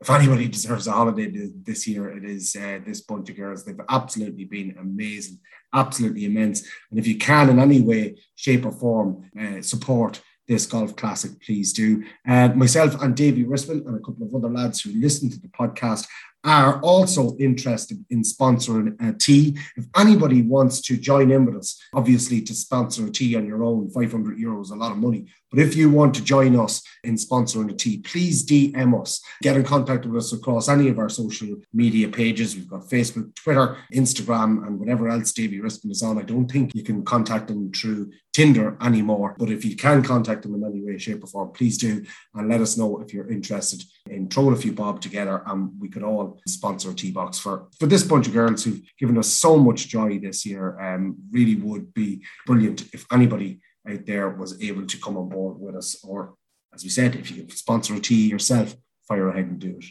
if 0.00 0.08
anybody 0.08 0.48
deserves 0.56 0.86
a 0.86 0.92
holiday 0.92 1.30
this 1.62 1.86
year, 1.86 2.10
it 2.16 2.24
is 2.24 2.56
uh, 2.56 2.80
this 2.86 3.02
bunch 3.02 3.30
of 3.30 3.36
girls. 3.36 3.64
They've 3.64 3.78
absolutely 3.88 4.44
been 4.44 4.76
amazing, 4.80 5.40
absolutely 5.74 6.24
immense. 6.24 6.62
And 6.90 6.98
if 6.98 7.06
you 7.06 7.18
can, 7.18 7.50
in 7.50 7.58
any 7.58 7.80
way, 7.80 8.16
shape, 8.34 8.64
or 8.64 8.72
form, 8.72 9.30
uh, 9.38 9.62
support 9.62 10.22
this 10.50 10.66
golf 10.66 10.96
classic, 10.96 11.40
please 11.40 11.72
do. 11.72 12.02
Uh, 12.28 12.48
myself 12.48 13.00
and 13.00 13.16
Davy 13.16 13.44
Rispin 13.44 13.86
and 13.86 13.96
a 13.96 14.00
couple 14.00 14.26
of 14.26 14.34
other 14.34 14.52
lads 14.52 14.80
who 14.80 14.90
listen 15.00 15.30
to 15.30 15.40
the 15.40 15.46
podcast 15.48 16.08
are 16.42 16.80
also 16.80 17.36
interested 17.38 18.04
in 18.10 18.22
sponsoring 18.22 18.96
a 19.00 19.16
tee. 19.16 19.56
If 19.76 19.86
anybody 19.96 20.42
wants 20.42 20.80
to 20.82 20.96
join 20.96 21.30
in 21.30 21.46
with 21.46 21.54
us, 21.54 21.80
obviously 21.94 22.42
to 22.42 22.54
sponsor 22.54 23.06
a 23.06 23.10
tee 23.10 23.36
on 23.36 23.46
your 23.46 23.62
own, 23.62 23.90
500 23.90 24.38
euros, 24.38 24.72
a 24.72 24.74
lot 24.74 24.90
of 24.90 24.98
money. 24.98 25.26
But 25.50 25.60
if 25.60 25.74
you 25.76 25.90
want 25.90 26.14
to 26.14 26.24
join 26.24 26.58
us 26.58 26.82
in 27.02 27.16
sponsoring 27.16 27.70
a 27.70 27.74
tee, 27.74 27.98
please 27.98 28.46
DM 28.46 29.00
us. 29.00 29.22
Get 29.42 29.56
in 29.56 29.64
contact 29.64 30.06
with 30.06 30.22
us 30.22 30.32
across 30.32 30.68
any 30.68 30.88
of 30.88 30.98
our 30.98 31.08
social 31.08 31.56
media 31.72 32.08
pages. 32.08 32.54
We've 32.54 32.68
got 32.68 32.88
Facebook, 32.88 33.34
Twitter, 33.34 33.76
Instagram, 33.92 34.66
and 34.66 34.78
whatever 34.78 35.08
else 35.08 35.32
Davy 35.32 35.60
Rispin 35.60 35.90
is 35.90 36.02
on. 36.02 36.18
I 36.18 36.22
don't 36.22 36.50
think 36.50 36.74
you 36.74 36.84
can 36.84 37.04
contact 37.04 37.48
them 37.48 37.72
through 37.72 38.10
Tinder 38.32 38.76
anymore. 38.80 39.34
But 39.38 39.50
if 39.50 39.64
you 39.64 39.74
can 39.76 40.02
contact 40.02 40.42
them 40.42 40.54
in 40.54 40.64
any 40.64 40.84
way, 40.84 40.98
shape, 40.98 41.24
or 41.24 41.26
form, 41.26 41.52
please 41.52 41.78
do. 41.78 42.04
And 42.34 42.48
let 42.48 42.60
us 42.60 42.76
know 42.76 43.00
if 43.00 43.12
you're 43.12 43.30
interested 43.30 43.82
in 44.08 44.28
throwing 44.28 44.54
a 44.54 44.56
few 44.56 44.72
bob 44.72 45.00
together 45.00 45.42
and 45.46 45.72
we 45.80 45.88
could 45.88 46.04
all 46.04 46.40
sponsor 46.46 46.90
a 46.90 46.94
tee 46.94 47.10
box 47.10 47.38
for, 47.38 47.66
for 47.78 47.86
this 47.86 48.04
bunch 48.04 48.28
of 48.28 48.32
girls 48.32 48.62
who've 48.64 48.80
given 48.98 49.18
us 49.18 49.28
so 49.28 49.56
much 49.56 49.88
joy 49.88 50.18
this 50.18 50.46
year. 50.46 50.78
Um, 50.80 51.16
really 51.32 51.56
would 51.56 51.92
be 51.92 52.22
brilliant 52.46 52.82
if 52.94 53.04
anybody 53.12 53.60
out 53.88 54.06
there 54.06 54.28
was 54.28 54.60
able 54.62 54.86
to 54.86 54.96
come 54.98 55.16
on 55.16 55.28
board 55.28 55.60
with 55.60 55.74
us. 55.74 56.02
Or, 56.04 56.34
as 56.74 56.82
we 56.82 56.90
said, 56.90 57.16
if 57.16 57.30
you 57.30 57.46
sponsor 57.50 57.94
a 57.94 58.00
tee 58.00 58.28
yourself, 58.28 58.76
fire 59.06 59.28
ahead 59.28 59.46
and 59.46 59.58
do 59.58 59.78
it. 59.78 59.84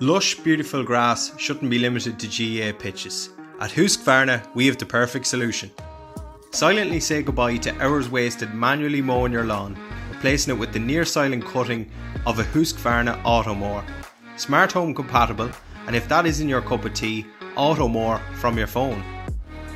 Lush, 0.00 0.34
beautiful 0.34 0.84
grass 0.84 1.32
shouldn't 1.38 1.70
be 1.70 1.78
limited 1.78 2.18
to 2.18 2.26
GAA 2.26 2.76
pitches. 2.78 3.30
At 3.60 3.70
Husqvarna, 3.70 4.46
we 4.54 4.66
have 4.66 4.76
the 4.76 4.84
perfect 4.84 5.26
solution. 5.26 5.70
Silently 6.50 7.00
say 7.00 7.22
goodbye 7.22 7.56
to 7.58 7.82
hours 7.82 8.10
wasted 8.10 8.54
manually 8.54 9.00
mowing 9.00 9.32
your 9.32 9.44
lawn, 9.44 9.76
replacing 10.10 10.54
it 10.54 10.58
with 10.58 10.72
the 10.72 10.78
near 10.78 11.04
silent 11.06 11.44
cutting 11.46 11.90
of 12.26 12.38
a 12.38 12.44
Husqvarna 12.44 13.22
Automower. 13.22 13.84
Smart 14.36 14.72
home 14.72 14.94
compatible, 14.94 15.50
and 15.86 15.96
if 15.96 16.08
that 16.08 16.26
isn't 16.26 16.48
your 16.48 16.60
cup 16.60 16.84
of 16.84 16.92
tea, 16.92 17.24
Automower 17.56 18.20
from 18.34 18.58
your 18.58 18.66
phone. 18.66 19.02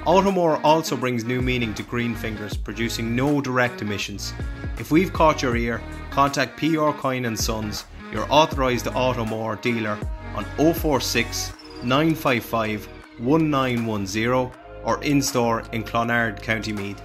Automower 0.06 0.58
also 0.64 0.96
brings 0.96 1.24
new 1.24 1.42
meaning 1.42 1.74
to 1.74 1.82
green 1.82 2.14
fingers, 2.14 2.56
producing 2.56 3.14
no 3.14 3.42
direct 3.42 3.82
emissions. 3.82 4.32
If 4.78 4.90
we've 4.90 5.12
caught 5.12 5.42
your 5.42 5.56
ear, 5.56 5.82
contact 6.10 6.56
PR 6.56 6.90
Coyne 6.92 7.26
and 7.26 7.38
Sons, 7.38 7.84
your 8.10 8.26
authorised 8.30 8.86
Automower 8.86 9.60
dealer 9.60 9.98
on 10.34 10.44
046 10.56 11.52
955 11.82 12.88
1910 13.18 14.50
or 14.84 15.02
in 15.04 15.20
store 15.20 15.64
in 15.72 15.84
Clonard, 15.84 16.40
County 16.40 16.72
Meath. 16.72 17.02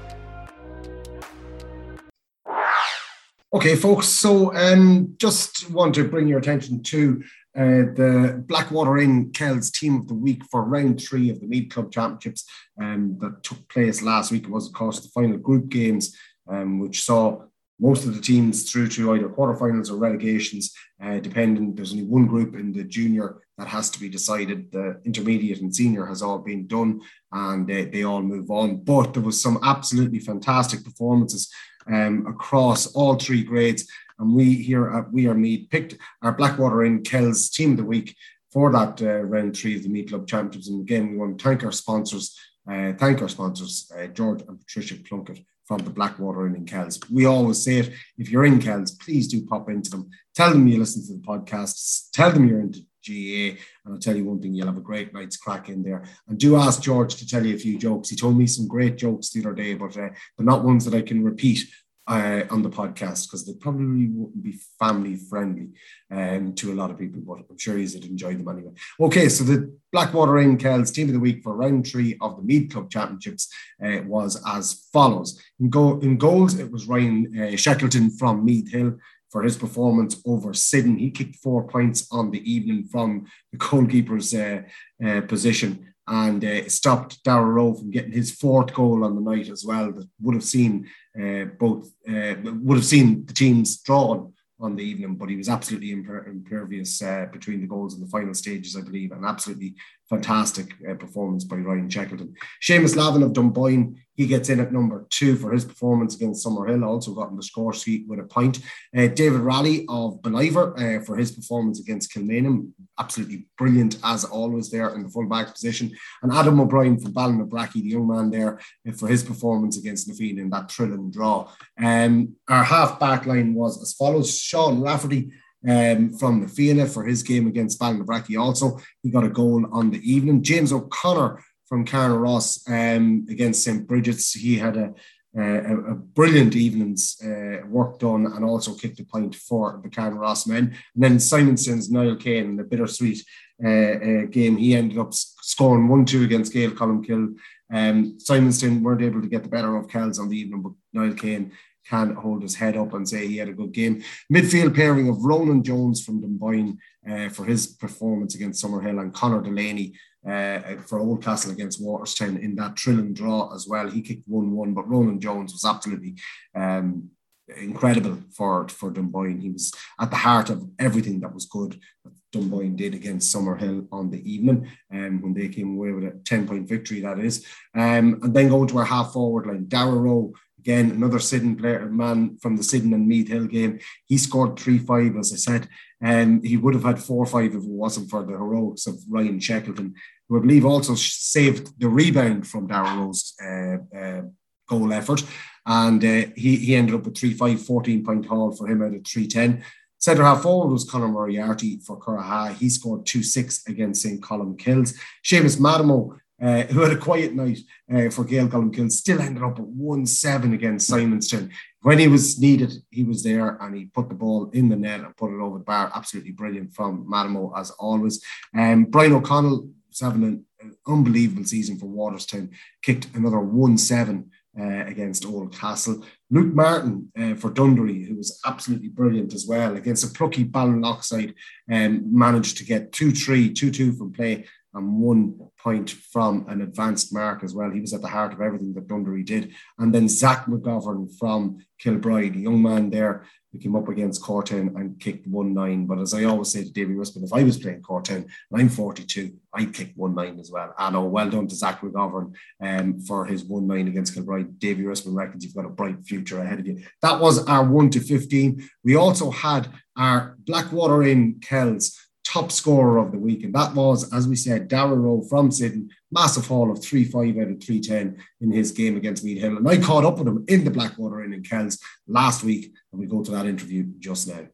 Okay, 3.54 3.76
folks. 3.76 4.08
So, 4.08 4.56
um, 4.56 5.16
just 5.18 5.70
want 5.70 5.96
to 5.96 6.08
bring 6.08 6.28
your 6.28 6.40
attention 6.40 6.82
to 6.84 7.24
uh, 7.58 7.94
the 7.96 8.44
Blackwater 8.48 8.98
Inn 8.98 9.32
Kells 9.32 9.72
Team 9.72 9.96
of 9.96 10.08
the 10.08 10.14
Week 10.14 10.44
for 10.52 10.64
round 10.64 11.02
three 11.02 11.30
of 11.30 11.40
the 11.40 11.48
Meath 11.48 11.72
Club 11.72 11.92
Championships 11.92 12.46
um, 12.82 13.18
that 13.22 13.44
took 13.44 13.68
place 13.70 14.02
last 14.02 14.32
week. 14.32 14.44
It 14.44 14.50
was, 14.50 14.68
of 14.68 14.74
course, 14.74 15.00
the 15.00 15.08
final 15.10 15.38
group 15.38 15.70
games, 15.70 16.18
um, 16.50 16.80
which 16.80 17.04
saw 17.04 17.44
most 17.80 18.06
of 18.06 18.16
the 18.16 18.22
teams 18.22 18.70
through 18.70 18.88
to 18.88 19.14
either 19.14 19.30
quarterfinals 19.30 19.90
or 19.90 19.96
relegations, 19.96 20.74
uh, 21.02 21.20
depending. 21.20 21.76
There's 21.76 21.92
only 21.92 22.06
one 22.06 22.26
group 22.26 22.56
in 22.56 22.72
the 22.72 22.84
junior 22.84 23.38
that 23.58 23.68
has 23.68 23.90
to 23.92 24.00
be 24.00 24.10
decided. 24.10 24.72
The 24.72 25.00
intermediate 25.06 25.62
and 25.62 25.74
senior 25.74 26.06
has 26.06 26.22
all 26.22 26.40
been 26.40 26.68
done, 26.68 27.02
and 27.32 27.68
they, 27.68 27.86
they 27.86 28.04
all 28.04 28.22
move 28.22 28.50
on. 28.50 28.84
But 28.84 29.14
there 29.14 29.24
was 29.24 29.42
some 29.42 29.60
absolutely 29.64 30.20
fantastic 30.20 30.84
performances 30.84 31.52
um, 31.88 32.26
across 32.28 32.88
all 32.88 33.16
three 33.16 33.44
grades. 33.44 33.88
And 34.20 34.34
we 34.34 34.56
here 34.56 34.90
at 34.90 35.12
We 35.12 35.28
Are 35.28 35.34
Meath 35.34 35.70
picked 35.70 35.96
our 36.22 36.32
Blackwater 36.32 36.84
Inn 36.84 37.04
Kells 37.04 37.50
Team 37.50 37.72
of 37.72 37.78
the 37.78 37.86
Week 37.86 38.16
for 38.52 38.72
that 38.72 39.02
uh, 39.02 39.24
round 39.24 39.56
three 39.56 39.76
of 39.76 39.84
the 39.84 39.90
Meath 39.90 40.10
Club 40.10 40.28
Championships. 40.28 40.70
And 40.70 40.82
again, 40.82 41.12
we 41.12 41.18
want 41.18 41.38
to 41.38 41.44
thank 41.44 41.64
our 41.64 41.72
sponsors, 41.72 42.40
uh, 42.70 42.94
thank 42.94 43.22
our 43.22 43.30
sponsors, 43.30 43.92
uh, 43.98 44.08
George 44.08 44.42
and 44.48 44.60
Patricia 44.60 44.96
Plunkett 44.96 45.40
from 45.66 45.80
the 45.80 45.90
Blackwater 45.90 46.48
Inn 46.48 46.56
in 46.56 46.66
Kells. 46.66 47.00
We 47.12 47.26
always 47.26 47.64
say 47.64 47.80
it. 47.80 47.92
If 48.18 48.30
you're 48.30 48.46
in 48.46 48.62
Kells, 48.62 48.92
please 48.92 49.28
do 49.28 49.46
pop 49.46 49.70
into 49.70 49.90
them. 49.90 50.10
Tell 50.36 50.52
them 50.52 50.68
you 50.68 50.80
listen 50.80 51.06
to 51.08 51.14
the 51.14 51.28
podcasts. 51.28 52.10
Tell 52.14 52.32
them 52.32 52.48
you're 52.48 52.60
into 52.60 52.82
GAA. 53.06 53.60
And 53.84 53.94
I'll 53.94 54.00
tell 54.00 54.16
you 54.16 54.26
one 54.26 54.42
thing, 54.42 54.54
you'll 54.54 54.68
have 54.68 54.78
a 54.78 54.82
great 54.82 55.14
night's 55.14 55.38
crack 55.38 55.70
in 55.70 55.84
there. 55.84 56.04
And 56.28 56.38
do 56.38 56.56
ask 56.56 56.82
George 56.82 57.16
to 57.16 57.28
tell 57.28 57.46
you 57.46 57.56
a 57.56 57.60
few 57.60 57.78
jokes. 57.78 58.10
He 58.10 58.16
told 58.16 58.38
me 58.38 58.48
some 58.48 58.68
great 58.68 58.96
jokes 58.98 59.30
the 59.32 59.42
other 59.42 59.54
day, 59.54 59.74
but 59.74 59.98
uh, 59.98 60.10
they're 60.38 60.46
not 60.46 60.64
ones 60.64 60.86
that 60.86 60.98
I 60.98 61.02
can 61.02 61.24
repeat 61.24 61.68
uh, 62.08 62.44
on 62.52 62.62
the 62.62 62.70
podcast 62.70 63.28
because 63.28 63.46
they 63.46 63.54
probably 63.54 64.08
wouldn't 64.08 64.44
be 64.44 64.60
family 64.80 65.16
friendly 65.16 65.70
um, 66.12 66.54
to 66.54 66.72
a 66.72 66.76
lot 66.76 66.92
of 66.92 67.00
people, 67.00 67.22
but 67.22 67.46
I'm 67.50 67.58
sure 67.58 67.78
you'd 67.78 68.06
enjoy 68.06 68.36
them 68.36 68.48
anyway. 68.48 68.72
Okay, 69.00 69.30
so 69.30 69.44
the 69.44 69.76
Blackwater 69.92 70.38
Inn 70.38 70.58
Kells 70.58 70.92
team 70.92 71.08
of 71.08 71.14
the 71.14 71.20
week 71.20 71.44
for 71.44 71.56
round 71.56 71.88
three 71.88 72.18
of 72.22 72.38
the 72.38 72.44
Meath 72.44 72.72
Club 72.72 72.90
Championships 72.90 73.52
uh, 73.84 74.02
was 74.06 74.42
as 74.48 74.88
follows. 74.94 75.42
In, 75.60 75.70
go- 75.70 76.00
in 76.00 76.18
goals, 76.18 76.60
it 76.60 76.72
was 76.72 76.88
Ryan 76.88 77.54
uh, 77.54 77.58
Shackleton 77.58 78.12
from 78.12 78.46
Meath 78.46 78.72
Hill 78.72 78.98
for 79.32 79.42
his 79.42 79.58
performance 79.58 80.22
over 80.26 80.54
Syddan. 80.54 80.98
He 80.98 81.12
kicked 81.12 81.38
four 81.38 81.68
points 81.68 82.08
on 82.12 82.32
the 82.32 82.50
evening 82.50 82.86
from 82.86 83.26
the 83.52 83.58
goalkeeper's 83.58 84.34
uh, 84.34 84.62
uh, 85.06 85.22
position 85.22 85.94
and 86.08 86.44
uh, 86.46 86.70
stopped 86.70 87.24
Darragh 87.24 87.56
Rowe 87.56 87.74
from 87.74 87.92
getting 87.92 88.12
his 88.12 88.32
fourth 88.32 88.74
goal 88.74 89.04
on 89.04 89.16
the 89.16 89.22
night 89.22 89.50
as 89.50 89.66
well. 89.66 89.92
That 89.92 90.08
would 90.22 90.36
have 90.36 90.44
seen 90.44 90.88
uh, 91.20 91.46
both 91.60 91.88
uh, 92.08 92.36
would 92.44 92.78
have 92.78 92.86
seen 92.86 93.26
the 93.26 93.34
teams 93.34 93.78
drawn 93.78 94.34
on 94.60 94.76
the 94.76 94.84
evening, 94.84 95.16
but 95.16 95.30
he 95.30 95.36
was 95.36 95.50
absolutely 95.50 95.94
imper- 95.94 96.28
impervious 96.28 97.02
uh, 97.02 97.26
between 97.32 97.62
the 97.62 97.68
goals 97.68 97.96
in 97.96 98.02
the 98.02 98.08
final 98.08 98.34
stages, 98.34 98.78
I 98.78 98.82
believe, 98.82 99.12
and 99.12 99.26
absolutely 99.26 99.76
fantastic 100.10 100.74
uh, 100.90 100.94
performance 100.94 101.44
by 101.44 101.56
Ryan 101.56 101.90
Shackleton. 101.90 102.36
Seamus 102.62 102.96
Lavin 102.96 103.24
of 103.24 103.34
Dunboyne, 103.34 103.96
he 104.14 104.28
gets 104.28 104.50
in 104.50 104.60
at 104.60 104.72
number 104.72 105.08
two 105.10 105.36
for 105.36 105.52
his 105.52 105.66
performance 105.66 106.16
against 106.16 106.46
Summerhill, 106.46 106.86
also 106.86 107.14
got 107.14 107.32
in 107.32 107.36
the 107.36 107.44
score 107.44 107.74
sheet 107.74 108.08
with 108.08 108.20
a 108.20 108.24
point. 108.24 108.60
Uh, 108.96 109.08
David 109.08 109.42
Raleigh 109.42 109.86
of 109.90 110.22
Ballivor 110.22 111.00
uh, 111.00 111.04
for 111.04 111.18
his 111.18 111.32
performance 111.32 111.80
against 111.80 112.14
Kilmainham, 112.14 112.72
absolutely 113.00 113.48
brilliant 113.58 113.98
as 114.04 114.24
always 114.24 114.70
there 114.70 114.94
in 114.96 115.04
the 115.04 115.10
full 115.10 115.28
back 115.28 115.52
position. 115.52 115.92
And 116.22 116.32
Adam 116.32 116.60
O'Brien 116.60 117.00
from 117.00 117.14
Ballinabrackey, 117.14 117.74
the 117.74 117.90
young 117.90 118.08
man 118.08 118.30
there, 118.30 118.60
uh, 118.88 118.92
for 118.92 119.08
his 119.08 119.24
performance 119.24 119.78
against 119.78 120.08
Na 120.08 120.14
Fianna 120.14 120.42
in 120.42 120.50
that 120.52 120.72
thrilling 120.72 121.12
draw. 121.12 121.50
Um, 121.82 122.36
our 122.48 122.64
half 122.64 123.00
back 123.00 123.26
line 123.26 123.54
was 123.56 123.82
as 123.82 123.94
follows 123.94 124.38
Sean 124.38 124.80
Lafferty 124.80 125.32
um, 125.68 126.10
from 126.18 126.42
the 126.42 126.48
Fianna 126.48 126.86
for 126.86 127.04
his 127.04 127.24
game 127.24 127.48
against 127.48 127.80
Ballinabrackey. 127.80 128.40
Also, 128.40 128.80
he 129.02 129.10
got 129.10 129.24
a 129.24 129.30
goal 129.30 129.66
on 129.72 129.92
the 129.92 130.00
evening. 130.00 130.44
James 130.44 130.72
O'Connor 130.72 131.44
from 131.68 131.86
Carnaross 131.86 132.68
um, 132.70 133.26
against 133.30 133.64
St. 133.64 133.88
Bridget's. 133.88 134.34
He 134.34 134.58
had 134.58 134.78
a, 134.78 134.94
a, 135.38 135.92
a 135.92 135.96
brilliant 135.96 136.56
evening's 136.56 137.18
uh, 137.24 137.66
work 137.68 138.00
done 138.00 138.28
and 138.28 138.46
also 138.46 138.76
kicked 138.76 139.00
a 139.00 139.06
point 139.06 139.36
for 139.36 139.80
the 139.84 139.90
Carnaross 139.90 140.48
men. 140.48 140.76
And 140.94 141.04
then 141.04 141.18
Simonstown's 141.18 141.92
Niall 141.92 142.18
Kane 142.18 142.46
in 142.46 142.56
the 142.58 142.64
bittersweet 142.64 143.24
uh, 143.64 143.70
uh, 143.70 144.26
game, 144.26 144.58
he 144.58 144.76
ended 144.76 144.98
up 144.98 145.14
scoring 145.14 145.88
1 145.88 146.06
2 146.06 146.24
against 146.24 146.54
Gael 146.54 146.72
Colmcille. 146.72 147.36
Um, 147.74 148.18
Simonstown 148.20 148.82
weren't 148.82 149.02
able 149.02 149.22
to 149.22 149.28
get 149.28 149.44
the 149.44 149.50
better 149.50 149.76
of 149.76 149.90
Kells 149.90 150.20
on 150.20 150.30
the 150.30 150.38
evening, 150.38 150.62
but 150.62 150.74
Niall 150.94 151.14
Kane 151.14 151.52
can 151.90 152.16
hold 152.16 152.42
his 152.42 152.56
head 152.56 152.78
up 152.78 152.94
and 152.94 153.08
say 153.08 153.28
he 153.28 153.38
had 153.38 153.50
a 153.50 153.54
good 153.54 153.72
game. 153.72 154.04
Midfield 154.32 154.76
pairing 154.76 155.10
of 155.10 155.24
Ronan 155.24 155.64
Jones 155.64 156.04
from 156.04 156.22
Dunboyne 156.22 156.78
uh, 157.10 157.30
for 157.30 157.46
his 157.46 157.68
performance 157.68 158.36
against 158.36 158.64
Summerhill 158.64 159.02
and 159.02 159.14
Connor 159.14 159.42
Delaney 159.42 159.94
uh, 160.26 160.60
for 160.88 161.00
Oldcastle 161.00 161.52
against 161.52 161.84
Waterstown 161.84 162.42
in 162.42 162.56
that 162.56 162.78
thrilling 162.80 163.14
draw 163.14 163.54
as 163.54 163.68
well. 163.68 163.90
He 163.90 164.02
kicked 164.02 164.28
1 164.28 164.52
1, 164.52 164.74
but 164.74 164.90
Ronan 164.90 165.20
Jones 165.20 165.54
was 165.54 165.66
absolutely 165.66 166.16
um, 166.56 167.12
incredible 167.58 168.18
for, 168.36 168.68
for 168.70 168.90
Dunboyne. 168.90 169.40
He 169.40 169.52
was 169.52 169.72
at 170.00 170.10
the 170.10 170.16
heart 170.16 170.50
of 170.50 170.68
everything 170.80 171.20
that 171.20 171.34
was 171.34 171.46
good 171.46 171.80
that 172.04 172.14
Dunboyne 172.32 172.76
did 172.76 172.96
against 172.96 173.34
Summerhill 173.36 173.88
on 173.92 174.10
the 174.10 174.30
evening 174.30 174.68
um, 174.92 175.22
when 175.22 175.34
they 175.34 175.48
came 175.48 175.76
away 175.76 175.92
with 175.92 176.06
a 176.06 176.20
10 176.26 176.48
point 176.48 176.68
victory, 176.68 177.02
that 177.02 177.20
is. 177.20 177.46
Um, 177.76 178.20
and 178.24 178.34
then 178.34 178.50
going 178.50 178.68
to 178.70 178.80
our 178.80 178.86
half 178.86 179.14
forward 179.14 179.46
line, 179.46 179.66
Darragh 179.66 180.02
Rowe 180.02 180.34
again, 180.66 180.90
another 180.90 181.20
Syddan 181.20 181.58
player, 181.58 181.86
man 181.86 182.38
from 182.42 182.58
the 182.58 182.64
Syddan 182.64 182.92
and 182.94 183.08
Meath 183.08 183.28
Hill 183.28 183.46
game. 183.46 183.80
He 184.06 184.18
scored 184.18 184.58
3 184.58 184.80
5, 184.80 185.16
as 185.18 185.32
I 185.32 185.36
said. 185.36 185.70
And 186.02 186.40
um, 186.40 186.44
he 186.44 186.58
would 186.58 186.74
have 186.74 186.84
had 186.84 187.00
4 187.00 187.26
5 187.28 187.44
if 187.46 187.64
it 187.64 187.70
wasn't 187.70 188.10
for 188.10 188.24
the 188.24 188.32
heroics 188.32 188.88
of 188.88 189.00
Ryan 189.08 189.40
Shackleton, 189.40 189.94
who 190.28 190.38
I 190.38 190.42
believe 190.42 190.66
also 190.66 190.96
saved 190.96 191.80
the 191.80 191.88
rebound 191.88 192.48
from 192.48 192.68
Darragh 192.68 192.98
Rowe's 192.98 193.36
uh, 193.42 193.78
uh, 193.96 194.22
goal 194.68 194.92
effort. 194.92 195.24
And 195.68 196.04
uh, 196.04 196.32
he, 196.36 196.56
he 196.58 196.76
ended 196.76 196.96
up 196.96 197.06
with 197.06 197.18
3 197.18 197.34
5, 197.34 197.64
14 197.64 198.04
point 198.04 198.26
haul 198.26 198.52
for 198.52 198.68
him 198.68 198.82
out 198.82 198.96
of 198.96 199.06
310. 199.06 199.64
Centre 200.00 200.24
half 200.24 200.42
forward 200.42 200.72
was 200.72 200.84
Conor 200.84 201.08
Moriarty 201.08 201.80
for 201.86 202.00
Curraha. 202.00 202.56
He 202.56 202.70
scored 202.70 203.06
2 203.06 203.22
6 203.22 203.68
against 203.68 204.02
St. 204.02 204.20
Columkills. 204.20 204.98
Seamus 205.24 205.60
Madamo 205.60 206.18
uh, 206.42 206.64
who 206.64 206.82
had 206.82 206.92
a 206.92 206.98
quiet 206.98 207.34
night 207.34 207.60
uh, 207.92 208.10
for 208.10 208.26
Gaelcolumbkille, 208.26 208.92
still 208.92 209.22
ended 209.22 209.44
up 209.44 209.58
at 209.58 209.66
1 209.66 210.06
7 210.06 210.54
against 210.54 210.90
Simonstown. 210.90 211.50
When 211.82 212.00
he 212.00 212.08
was 212.08 212.40
needed, 212.40 212.74
he 212.90 213.04
was 213.04 213.24
there 213.24 213.58
and 213.62 213.76
he 213.76 213.86
put 213.86 214.10
the 214.10 214.16
ball 214.16 214.50
in 214.52 214.70
the 214.70 214.76
net 214.76 215.02
and 215.02 215.16
put 215.16 215.34
it 215.34 215.42
over 215.42 215.60
the 215.60 215.64
bar. 215.64 215.92
Absolutely 215.96 216.32
brilliant 216.32 216.74
from 216.74 217.08
Madamo, 217.08 217.58
as 217.58 217.72
always. 217.72 218.24
Um, 218.58 218.86
Brian 218.86 219.14
O'Connell 219.14 219.70
was 219.88 220.00
having 220.00 220.24
an, 220.24 220.46
an 220.60 220.76
unbelievable 220.88 221.46
season 221.46 221.78
for 221.78 221.86
Waterstown, 221.86 222.50
kicked 222.82 223.08
another 223.16 223.40
1 223.40 223.78
7 223.78 224.30
uh, 224.60 224.86
against 224.86 225.26
Oldcastle. 225.26 226.06
Luke 226.32 226.54
Martin 226.54 227.12
uh, 227.18 227.36
for 227.36 227.52
Dunderry, 227.52 228.08
who 228.08 228.16
was 228.16 228.40
absolutely 228.46 228.90
brilliant 228.90 229.34
as 229.34 229.46
well 229.46 229.76
against 229.76 230.04
a 230.04 230.14
plucky 230.14 230.44
Ballinlough 230.44 231.04
side, 231.04 231.36
um, 231.72 232.04
managed 232.18 232.58
to 232.58 232.66
get 232.66 232.92
2 232.92 233.12
3, 233.12 233.54
2 233.54 233.72
2 233.72 233.94
from 233.94 234.12
play 234.12 234.46
and 234.76 235.00
one 235.00 235.40
point 235.58 235.90
from 235.90 236.46
an 236.50 236.62
advanced 236.62 237.14
mark 237.14 237.44
as 237.44 237.56
well. 237.56 237.72
He 237.72 237.80
was 237.80 237.94
at 237.94 238.02
the 238.02 238.10
heart 238.10 238.34
of 238.34 238.42
everything 238.42 238.74
that 238.74 238.88
Dunderry 238.88 239.26
did. 239.26 239.54
And 239.80 239.96
then 239.96 240.10
Zach 240.10 240.46
McGovern 240.46 241.18
from 241.18 241.66
Kilbride, 241.80 242.36
a 242.36 242.40
young 242.40 242.62
man 242.62 242.90
there 242.90 243.26
who 243.52 243.60
came 243.60 243.76
up 243.76 243.88
against 243.88 244.22
Cortown 244.22 244.76
and 244.76 245.00
kicked 245.00 245.28
1 245.28 245.54
9. 245.54 245.86
But 245.86 246.00
as 246.00 246.14
I 246.14 246.26
always 246.26 246.52
say 246.52 246.64
to 246.64 246.72
Davy 246.72 246.94
Rispin, 246.94 247.24
if 247.24 247.34
I 247.34 247.44
was 247.44 247.58
playing 247.58 247.82
Cortown 247.82 248.28
and 248.52 248.62
I'm 248.62 248.70
42, 248.70 249.34
I'd 249.54 249.74
kick 249.74 249.94
1 249.96 250.14
9 250.14 250.40
as 250.40 250.52
well. 250.52 250.74
I 250.78 250.92
know, 250.92 251.06
well 251.06 251.30
done 251.30 251.48
to 251.48 251.56
Zach 251.56 251.80
McGovern 251.80 252.34
um, 252.62 253.00
for 253.00 253.26
his 253.26 253.46
1 253.46 253.66
9 253.66 253.88
against 253.88 254.14
Kilbride. 254.14 254.60
Davy 254.60 254.84
Rispin 254.84 255.16
reckons 255.16 255.46
you've 255.46 255.56
got 255.56 255.66
a 255.66 255.70
bright 255.70 256.06
future 256.06 256.42
ahead 256.42 256.60
of 256.60 256.68
you. 256.68 256.82
That 257.02 257.22
was 257.22 257.46
our 257.48 257.64
1 257.64 257.92
to 257.92 258.02
15. 258.02 258.70
We 258.84 258.96
also 258.96 259.32
had 259.32 259.70
our 259.98 260.36
Blackwater 260.40 261.04
Inn 261.04 261.40
Kells 261.42 261.98
top 262.36 262.52
scorer 262.52 262.98
of 262.98 263.12
the 263.12 263.18
week. 263.18 263.44
And 263.44 263.56
that 263.56 263.74
was, 263.74 264.12
as 264.14 264.28
we 264.28 264.36
said, 264.36 264.68
Darragh 264.68 265.00
Rowe 265.00 265.22
from 265.22 265.52
Syddan, 265.52 265.90
massive 266.12 266.46
haul 266.46 266.70
of 266.70 266.84
3 266.84 267.06
5 267.06 267.38
out 267.38 267.52
of 267.52 267.64
310 267.64 268.18
in 268.42 268.52
his 268.52 268.72
game 268.72 268.98
against 268.98 269.24
Meath 269.24 269.40
Hill. 269.40 269.58
And 269.58 269.68
I 269.68 269.78
caught 269.78 270.04
up 270.04 270.18
with 270.18 270.28
him 270.28 270.44
in 270.50 270.66
the 270.66 270.72
Blackwater 270.72 271.24
Inn 271.24 271.34
in 271.34 271.44
Kells 271.44 271.80
last 272.08 272.44
week. 272.44 272.74
And 272.92 273.00
we 273.00 273.08
go 273.08 273.24
to 273.24 273.32
that 273.32 273.46
interview 273.46 273.86
just 274.00 274.28
now. 274.28 274.48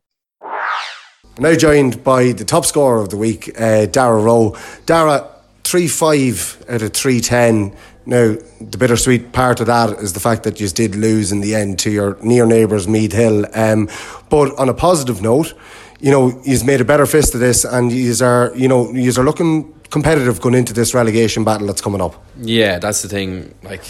Now 1.39 1.55
joined 1.55 2.03
by 2.03 2.33
the 2.33 2.45
top 2.45 2.65
scorer 2.65 3.01
of 3.01 3.09
the 3.09 3.17
week, 3.17 3.49
uh, 3.59 3.87
Darragh 3.87 4.23
Rowe. 4.23 4.55
Darragh, 4.85 5.27
3 5.63 5.87
5 5.87 6.65
out 6.69 6.81
of 6.83 6.93
310. 6.93 7.75
Now, 8.05 8.35
the 8.59 8.77
bittersweet 8.77 9.31
part 9.31 9.59
of 9.59 9.67
that 9.67 9.99
is 9.99 10.13
the 10.13 10.19
fact 10.19 10.43
that 10.43 10.59
you 10.59 10.67
did 10.69 10.95
lose 10.95 11.31
in 11.31 11.41
the 11.41 11.55
end 11.55 11.79
to 11.79 11.91
your 11.91 12.17
near 12.21 12.45
neighbours, 12.45 12.87
Meath 12.87 13.13
Hill. 13.13 13.45
Um, 13.55 13.89
but 14.29 14.57
on 14.59 14.69
a 14.69 14.73
positive 14.73 15.21
note, 15.21 15.53
you 16.01 16.11
know, 16.11 16.29
he's 16.43 16.63
made 16.63 16.81
a 16.81 16.85
better 16.85 17.05
fist 17.05 17.33
of 17.35 17.39
this, 17.39 17.63
and 17.63 17.91
he's 17.91 18.21
are, 18.21 18.51
you 18.55 18.67
know, 18.67 18.91
he's 18.91 19.17
are 19.17 19.23
looking 19.23 19.73
competitive 19.91 20.41
going 20.41 20.55
into 20.55 20.73
this 20.73 20.93
relegation 20.93 21.43
battle 21.43 21.67
that's 21.67 21.81
coming 21.81 22.01
up. 22.01 22.23
Yeah, 22.37 22.79
that's 22.79 23.03
the 23.03 23.07
thing. 23.07 23.53
Like 23.61 23.83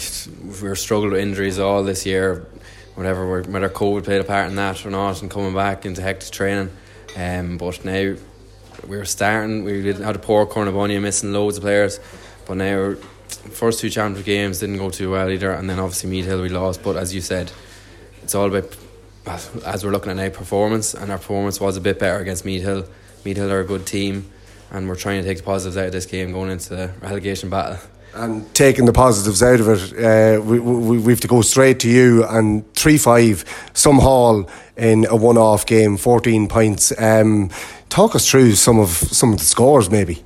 we're 0.60 0.74
struggling 0.74 1.12
with 1.12 1.20
injuries 1.20 1.58
all 1.58 1.82
this 1.82 2.04
year, 2.04 2.46
whatever. 2.96 3.40
Whether 3.40 3.68
COVID 3.68 4.04
played 4.04 4.20
a 4.20 4.24
part 4.24 4.48
in 4.48 4.56
that 4.56 4.84
or 4.84 4.90
not, 4.90 5.22
and 5.22 5.30
coming 5.30 5.54
back 5.54 5.86
into 5.86 6.02
hectic 6.02 6.30
training. 6.30 6.70
Um, 7.16 7.56
but 7.56 7.84
now 7.84 8.16
we're 8.86 9.04
starting. 9.06 9.64
We 9.64 9.86
had 9.86 10.16
a 10.16 10.18
poor 10.18 10.46
Cornabonia 10.46 11.00
missing 11.00 11.32
loads 11.32 11.56
of 11.56 11.62
players, 11.62 11.98
but 12.46 12.58
now 12.58 12.94
first 13.50 13.80
two 13.80 13.88
championship 13.88 14.26
games 14.26 14.60
didn't 14.60 14.78
go 14.78 14.90
too 14.90 15.10
well 15.12 15.30
either, 15.30 15.52
and 15.52 15.68
then 15.68 15.78
obviously 15.78 16.10
Meath 16.10 16.26
Hill 16.26 16.42
we 16.42 16.50
lost. 16.50 16.82
But 16.82 16.96
as 16.96 17.14
you 17.14 17.22
said, 17.22 17.50
it's 18.22 18.34
all 18.34 18.48
about 18.48 18.76
as 19.26 19.84
we're 19.84 19.92
looking 19.92 20.10
at 20.10 20.16
now, 20.16 20.28
performance, 20.28 20.94
and 20.94 21.10
our 21.10 21.18
performance 21.18 21.60
was 21.60 21.76
a 21.76 21.80
bit 21.80 21.98
better 21.98 22.18
against 22.18 22.44
Meath 22.44 22.62
Hill. 22.62 22.86
Meath 23.24 23.36
Hill 23.36 23.52
are 23.52 23.60
a 23.60 23.64
good 23.64 23.86
team, 23.86 24.30
and 24.70 24.88
we're 24.88 24.96
trying 24.96 25.22
to 25.22 25.28
take 25.28 25.38
the 25.38 25.44
positives 25.44 25.76
out 25.76 25.86
of 25.86 25.92
this 25.92 26.06
game 26.06 26.32
going 26.32 26.50
into 26.50 26.70
the 26.70 26.92
relegation 27.00 27.50
battle. 27.50 27.78
And 28.14 28.52
taking 28.54 28.84
the 28.84 28.92
positives 28.92 29.42
out 29.42 29.60
of 29.60 29.68
it, 29.68 30.04
uh, 30.04 30.42
we, 30.42 30.60
we, 30.60 30.98
we 30.98 31.12
have 31.12 31.20
to 31.20 31.28
go 31.28 31.40
straight 31.40 31.80
to 31.80 31.88
you. 31.88 32.24
And 32.26 32.70
3 32.74 32.98
5, 32.98 33.70
some 33.72 33.98
haul 34.00 34.50
in 34.76 35.06
a 35.06 35.16
one 35.16 35.38
off 35.38 35.64
game, 35.64 35.96
14 35.96 36.46
points. 36.48 36.92
Um, 37.00 37.50
talk 37.88 38.14
us 38.14 38.28
through 38.28 38.52
some 38.52 38.78
of 38.78 38.90
some 38.90 39.32
of 39.32 39.38
the 39.38 39.44
scores, 39.44 39.90
maybe. 39.90 40.22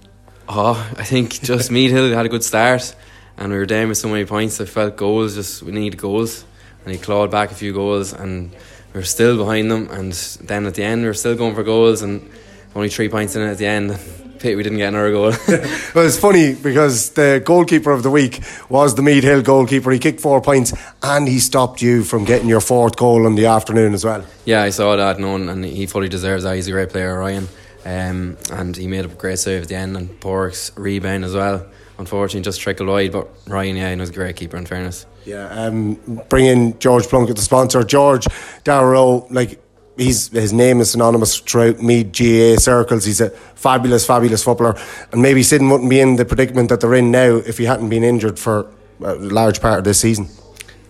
Oh, 0.48 0.74
I 0.96 1.04
think 1.04 1.40
just 1.42 1.70
Meath 1.70 1.92
Hill 1.92 2.12
had 2.12 2.26
a 2.26 2.28
good 2.28 2.44
start, 2.44 2.94
and 3.36 3.52
we 3.52 3.58
were 3.58 3.66
down 3.66 3.88
with 3.88 3.98
so 3.98 4.08
many 4.08 4.24
points. 4.24 4.60
I 4.60 4.64
felt 4.64 4.96
goals, 4.96 5.34
just 5.34 5.62
we 5.62 5.72
need 5.72 5.96
goals. 5.96 6.44
And 6.84 6.94
he 6.94 7.00
clawed 7.00 7.32
back 7.32 7.50
a 7.50 7.54
few 7.54 7.72
goals, 7.72 8.12
and 8.12 8.54
we 8.96 9.00
were 9.00 9.04
still 9.04 9.36
behind 9.36 9.70
them, 9.70 9.90
and 9.90 10.14
then 10.44 10.64
at 10.64 10.72
the 10.72 10.82
end 10.82 11.02
we 11.02 11.06
were 11.06 11.12
still 11.12 11.36
going 11.36 11.54
for 11.54 11.62
goals, 11.62 12.00
and 12.00 12.30
only 12.74 12.88
three 12.88 13.10
points 13.10 13.36
in 13.36 13.42
it 13.42 13.50
at 13.50 13.58
the 13.58 13.66
end. 13.66 13.90
Pity 14.38 14.54
we 14.54 14.62
didn't 14.62 14.78
get 14.78 14.88
another 14.88 15.12
goal. 15.12 15.30
well, 15.94 16.06
it's 16.06 16.18
funny 16.18 16.54
because 16.54 17.10
the 17.10 17.42
goalkeeper 17.44 17.90
of 17.90 18.02
the 18.02 18.10
week 18.10 18.42
was 18.70 18.94
the 18.94 19.02
Meath 19.02 19.22
Hill 19.22 19.42
goalkeeper. 19.42 19.90
He 19.90 19.98
kicked 19.98 20.20
four 20.20 20.40
points 20.40 20.74
and 21.02 21.26
he 21.26 21.38
stopped 21.38 21.80
you 21.80 22.04
from 22.04 22.24
getting 22.24 22.48
your 22.48 22.60
fourth 22.60 22.96
goal 22.96 23.26
in 23.26 23.34
the 23.34 23.46
afternoon 23.46 23.94
as 23.94 24.04
well. 24.04 24.24
Yeah, 24.44 24.62
I 24.62 24.70
saw 24.70 24.94
that, 24.96 25.18
known, 25.18 25.48
and 25.48 25.64
he 25.64 25.86
fully 25.86 26.10
deserves 26.10 26.44
that. 26.44 26.54
He's 26.54 26.68
a 26.68 26.70
great 26.70 26.90
player, 26.90 27.18
Ryan. 27.18 27.48
Um, 27.86 28.36
and 28.50 28.76
he 28.76 28.86
made 28.86 29.06
a 29.06 29.08
great 29.08 29.38
save 29.38 29.62
at 29.62 29.68
the 29.68 29.76
end, 29.76 29.96
and 29.96 30.20
Pork's 30.20 30.70
rebound 30.76 31.24
as 31.24 31.34
well. 31.34 31.66
Unfortunately, 31.98 32.42
just 32.42 32.60
trickled 32.60 32.88
wide, 32.90 33.12
but 33.12 33.28
Ryan, 33.46 33.76
yeah, 33.76 33.90
he 33.90 33.96
was 33.96 34.10
a 34.10 34.12
great 34.12 34.36
keeper, 34.36 34.58
in 34.58 34.66
fairness. 34.66 35.06
Yeah, 35.26 35.48
um, 35.48 35.94
bring 36.28 36.46
in 36.46 36.78
George 36.78 37.04
Plunkett, 37.08 37.34
the 37.34 37.42
sponsor. 37.42 37.82
George 37.82 38.28
Darrow, 38.62 39.26
like 39.28 39.60
he's 39.96 40.28
his 40.28 40.52
name 40.52 40.80
is 40.80 40.92
synonymous 40.92 41.38
throughout 41.38 41.82
Meath 41.82 42.12
GAA 42.12 42.60
circles. 42.60 43.04
He's 43.04 43.20
a 43.20 43.30
fabulous, 43.30 44.06
fabulous 44.06 44.44
footballer, 44.44 44.78
and 45.10 45.20
maybe 45.20 45.42
Syddan 45.42 45.68
wouldn't 45.68 45.90
be 45.90 45.98
in 45.98 46.14
the 46.14 46.24
predicament 46.24 46.68
that 46.68 46.80
they're 46.80 46.94
in 46.94 47.10
now 47.10 47.36
if 47.36 47.58
he 47.58 47.64
hadn't 47.64 47.88
been 47.88 48.04
injured 48.04 48.38
for 48.38 48.70
a 49.02 49.14
large 49.16 49.60
part 49.60 49.78
of 49.78 49.84
this 49.84 50.00
season. 50.00 50.28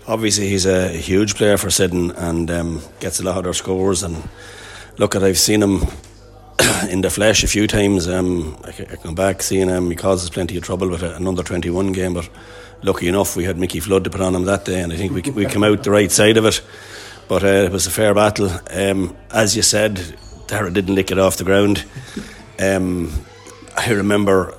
Obviously, 0.07 0.49
he's 0.49 0.67
a 0.67 0.89
huge 0.89 1.35
player 1.35 1.57
for 1.57 1.71
Syddan 1.71 2.13
and 2.13 2.51
um, 2.51 2.83
gets 3.01 3.19
a 3.19 3.25
lot 3.25 3.39
of 3.39 3.45
their 3.45 3.55
scores. 3.55 4.03
And 4.03 4.29
look, 4.99 5.15
at 5.15 5.25
I've 5.25 5.39
seen 5.39 5.63
him 5.63 5.83
in 6.91 7.01
the 7.01 7.11
flesh 7.11 7.43
a 7.43 7.49
few 7.49 7.67
times. 7.67 8.07
Um, 8.07 8.57
I, 8.65 8.69
I 8.69 8.97
come 8.97 9.15
back 9.15 9.41
seeing 9.41 9.69
him. 9.69 9.89
He 9.89 9.97
causes 9.97 10.29
plenty 10.29 10.59
of 10.59 10.63
trouble 10.63 10.91
with 10.91 11.03
another 11.03 11.43
twenty 11.43 11.71
one 11.71 11.93
game, 11.93 12.13
but 12.13 12.29
lucky 12.83 13.09
enough, 13.09 13.37
we 13.37 13.45
had 13.45 13.59
Mickey 13.59 13.81
Flood 13.81 14.05
to 14.05 14.11
put 14.11 14.21
on 14.21 14.35
him 14.35 14.45
that 14.45 14.65
day, 14.65 14.81
and 14.81 14.93
I 14.93 14.97
think 14.97 15.13
we 15.13 15.23
we 15.31 15.47
came 15.47 15.65
out 15.65 15.83
the 15.83 15.91
right 15.91 16.11
side 16.11 16.37
of 16.37 16.45
it. 16.45 16.63
But 17.29 17.43
uh, 17.43 17.65
it 17.65 17.73
was 17.73 17.87
a 17.87 17.91
fair 17.91 18.15
battle. 18.15 18.51
Um, 18.71 19.17
as 19.33 19.57
you 19.57 19.63
said, 19.63 19.97
Darragh 20.47 20.75
didn't 20.75 20.95
lick 20.95 21.11
it 21.11 21.19
off 21.19 21.39
the 21.39 21.45
ground. 21.45 21.85
Um, 22.61 23.13
I 23.77 23.91
remember, 23.91 24.55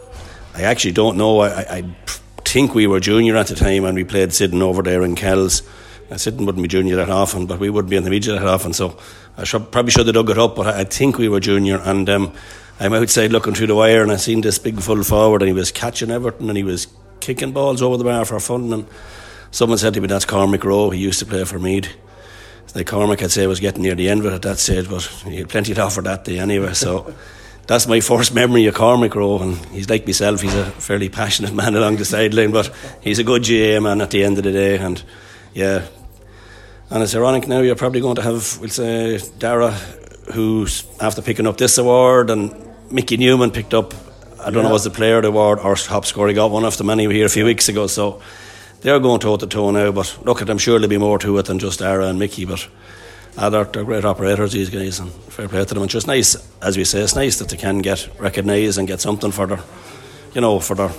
I 0.54 0.64
actually 0.64 0.92
don't 0.92 1.18
know. 1.18 1.40
I, 1.40 1.78
I, 1.78 1.96
think 2.46 2.74
we 2.74 2.88
were 2.88 3.00
junior 3.00 3.36
at 3.36 3.48
the 3.48 3.56
time, 3.56 3.84
and 3.84 3.96
we 3.96 4.04
played 4.04 4.34
Syddan 4.34 4.62
over 4.62 4.82
there 4.82 5.04
in 5.04 5.16
Kells. 5.16 5.64
Syddan 6.16 6.46
wouldn't 6.46 6.64
be 6.64 6.70
junior 6.70 6.96
that 6.96 7.10
often, 7.10 7.46
but 7.46 7.60
we 7.60 7.70
wouldn't 7.70 7.90
be 7.90 7.98
in 7.98 8.04
the 8.04 8.10
media 8.10 8.34
that 8.34 8.48
often. 8.48 8.72
So 8.74 8.98
I 9.38 9.44
should, 9.44 9.72
probably 9.72 9.92
should 9.92 10.08
have 10.08 10.16
dug 10.16 10.30
it 10.30 10.38
up, 10.38 10.56
but 10.56 10.68
I, 10.68 10.80
I 10.80 10.84
think 10.86 11.18
we 11.18 11.28
were 11.30 11.40
junior, 11.40 11.80
and 11.84 12.10
um, 12.10 12.34
I'm 12.80 12.94
outside 12.94 13.32
looking 13.32 13.54
through 13.54 13.68
the 13.68 13.76
wire, 13.76 14.02
and 14.02 14.12
I 14.12 14.16
seen 14.16 14.42
this 14.42 14.60
big 14.60 14.80
full 14.80 15.04
forward, 15.04 15.42
and 15.42 15.50
he 15.50 15.54
was 15.54 15.72
catching 15.72 16.10
everything, 16.10 16.48
and 16.48 16.58
he 16.58 16.64
was 16.64 16.88
kicking 17.28 17.52
balls 17.52 17.82
over 17.82 17.98
the 17.98 18.06
bar 18.06 18.24
for 18.24 18.40
fun. 18.40 18.72
And 18.72 18.88
someone 19.52 19.78
said 19.78 19.94
to 19.94 20.02
me, 20.02 20.08
"That's 20.08 20.26
Cormac 20.26 20.63
Rowe. 20.63 20.92
He 20.92 21.00
used 21.00 21.20
to 21.20 21.26
play 21.26 21.44
for 21.44 21.60
Meath. 21.60 21.90
Like 22.74 22.88
Cormac, 22.88 23.24
I'd 23.24 23.32
say, 23.32 23.48
was 23.48 23.60
getting 23.60 23.84
near 23.84 23.96
the 23.96 24.10
end 24.10 24.20
of 24.22 24.28
it 24.28 24.34
at 24.34 24.42
that 24.44 24.60
stage, 24.60 24.90
but 24.90 25.04
he 25.26 25.38
had 25.38 25.50
plenty 25.50 25.74
to 25.74 25.82
offer 25.82 26.02
that 26.02 26.26
day 26.26 26.38
anyway. 26.40 26.74
So 26.74 27.13
that's 27.68 27.88
my 27.88 28.00
first 28.02 28.34
memory 28.34 28.68
of 28.68 28.76
Cormac 28.76 29.16
Rowe, 29.16 29.40
and 29.40 29.58
he's 29.68 29.90
like 29.90 30.06
myself. 30.06 30.42
He's 30.42 30.56
a 30.56 30.66
fairly 30.66 31.10
passionate 31.10 31.54
man 31.54 31.76
along 31.76 31.98
the 31.98 32.06
sideline, 32.06 32.52
but 32.52 32.72
he's 33.02 33.20
a 33.20 33.24
good 33.24 33.44
GAA 33.44 33.80
man 33.82 34.02
at 34.02 34.12
the 34.12 34.24
end 34.24 34.38
of 34.38 34.44
the 34.44 34.52
day. 34.52 34.78
And 34.78 35.04
yeah, 35.54 35.88
and 36.90 37.04
it's 37.04 37.16
ironic 37.16 37.48
now. 37.48 37.60
You're 37.60 37.76
probably 37.76 38.02
going 38.02 38.16
to 38.18 38.22
have, 38.22 38.60
we'll 38.60 38.70
say, 38.70 39.20
Dara, 39.40 39.72
who's 40.34 40.86
after 41.00 41.22
picking 41.22 41.48
up 41.48 41.58
this 41.58 41.78
award, 41.78 42.30
and 42.30 42.54
Mickey 42.92 43.18
Newman 43.18 43.52
picked 43.52 43.74
up 43.74 43.94
I 44.48 44.50
don't 44.50 44.64
yeah. 44.64 44.70
know 44.70 44.74
was 44.74 44.86
the 44.86 44.90
player 44.90 45.18
of 45.18 45.24
the 45.24 45.28
award 45.28 45.60
or 45.60 45.76
top 45.76 46.06
scorer. 46.06 46.30
He 46.30 46.34
got 46.34 46.52
one 46.52 46.64
of 46.64 46.78
them 46.78 46.90
anyway 46.90 47.16
here 47.16 47.26
a 47.26 47.30
few 47.30 47.44
weeks 47.44 47.68
ago. 47.68 47.86
So 47.88 48.22
they're 48.80 48.98
going 48.98 49.20
toe 49.20 49.36
to 49.36 49.46
toe 49.46 49.72
now. 49.72 49.92
But 49.92 50.18
look 50.24 50.40
at 50.40 50.48
them, 50.48 50.58
sure 50.58 50.80
there'll 50.80 50.90
be 50.90 50.98
more 50.98 51.20
to 51.20 51.38
it 51.38 51.48
than 51.48 51.60
just 51.60 51.82
Ara 51.82 52.08
and 52.08 52.18
Mickey. 52.18 52.46
But 52.46 52.66
uh, 53.38 53.50
they're, 53.50 53.66
they're 53.66 53.84
great 53.84 54.06
operators, 54.06 54.54
these 54.54 54.70
guys, 54.70 55.02
and 55.02 55.12
fair 55.12 55.50
play 55.50 55.66
to 55.66 55.74
them. 55.74 55.84
It's 55.84 55.92
just 55.92 56.08
nice, 56.08 56.38
as 56.62 56.78
we 56.78 56.86
say, 56.86 57.02
it's 57.02 57.14
nice 57.14 57.40
that 57.40 57.50
they 57.50 57.58
can 57.58 57.80
get 57.80 58.08
recognised 58.20 58.78
and 58.78 58.88
get 58.88 59.02
something 59.02 59.32
for 59.32 59.48
their, 59.48 59.60
you 60.34 60.40
know, 60.40 60.60
for 60.62 60.76
their, 60.76 60.92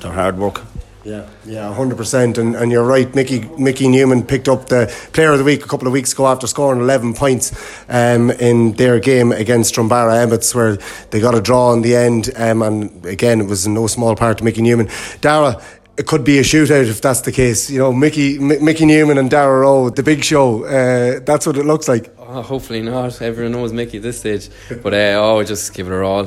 their 0.00 0.12
hard 0.12 0.36
work. 0.36 0.62
Yeah, 1.06 1.28
yeah, 1.44 1.72
hundred 1.72 1.98
percent. 1.98 2.36
And 2.36 2.56
and 2.56 2.72
you're 2.72 2.82
right. 2.84 3.14
Mickey 3.14 3.38
Mickey 3.56 3.86
Newman 3.86 4.24
picked 4.24 4.48
up 4.48 4.66
the 4.66 4.92
Player 5.12 5.30
of 5.30 5.38
the 5.38 5.44
Week 5.44 5.64
a 5.64 5.68
couple 5.68 5.86
of 5.86 5.92
weeks 5.92 6.12
ago 6.12 6.26
after 6.26 6.48
scoring 6.48 6.80
eleven 6.80 7.14
points 7.14 7.52
um, 7.88 8.32
in 8.32 8.72
their 8.72 8.98
game 8.98 9.30
against 9.30 9.76
Drumbaragh 9.76 10.20
Emmets, 10.20 10.52
where 10.52 10.78
they 11.12 11.20
got 11.20 11.36
a 11.36 11.40
draw 11.40 11.72
in 11.74 11.82
the 11.82 11.94
end. 11.94 12.30
Um, 12.34 12.60
and 12.60 13.06
again, 13.06 13.40
it 13.40 13.46
was 13.46 13.66
in 13.66 13.74
no 13.74 13.86
small 13.86 14.16
part 14.16 14.38
to 14.38 14.44
Mickey 14.44 14.62
Newman. 14.62 14.88
Dara, 15.20 15.62
it 15.96 16.08
could 16.08 16.24
be 16.24 16.38
a 16.38 16.42
shootout 16.42 16.88
if 16.88 17.00
that's 17.00 17.20
the 17.20 17.30
case. 17.30 17.70
You 17.70 17.78
know, 17.78 17.92
Mickey 17.92 18.38
M- 18.38 18.64
Mickey 18.64 18.84
Newman 18.84 19.16
and 19.16 19.30
Dara 19.30 19.60
Rowe, 19.60 19.90
the 19.90 20.02
big 20.02 20.24
show. 20.24 20.64
Uh, 20.64 21.20
that's 21.24 21.46
what 21.46 21.56
it 21.56 21.66
looks 21.66 21.86
like. 21.86 22.12
Oh, 22.18 22.42
hopefully 22.42 22.82
not. 22.82 23.22
Everyone 23.22 23.52
knows 23.52 23.72
Mickey 23.72 23.98
at 23.98 24.02
this 24.02 24.18
stage, 24.18 24.48
but 24.82 24.92
uh, 24.92 25.20
oh, 25.22 25.44
just 25.44 25.72
give 25.72 25.86
it 25.86 25.92
a 25.92 26.02
all 26.02 26.26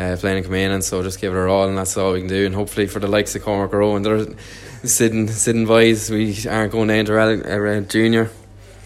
uh, 0.00 0.16
playing 0.16 0.38
and 0.72 0.82
so 0.82 1.02
just 1.02 1.20
give 1.20 1.32
it 1.32 1.36
a 1.36 1.40
roll, 1.40 1.68
and 1.68 1.76
that's 1.76 1.96
all 1.96 2.12
we 2.12 2.20
can 2.20 2.28
do. 2.28 2.46
And 2.46 2.54
hopefully 2.54 2.86
for 2.86 3.00
the 3.00 3.06
likes 3.06 3.34
of 3.34 3.42
Cormac 3.42 3.72
Rowe 3.72 3.96
and 3.96 4.04
they're 4.04 4.26
sitting 4.84 5.28
sitting 5.28 5.66
boys, 5.66 6.10
we 6.10 6.36
aren't 6.48 6.72
going 6.72 6.88
to 6.88 6.94
uh, 7.46 7.80
junior. 7.82 8.30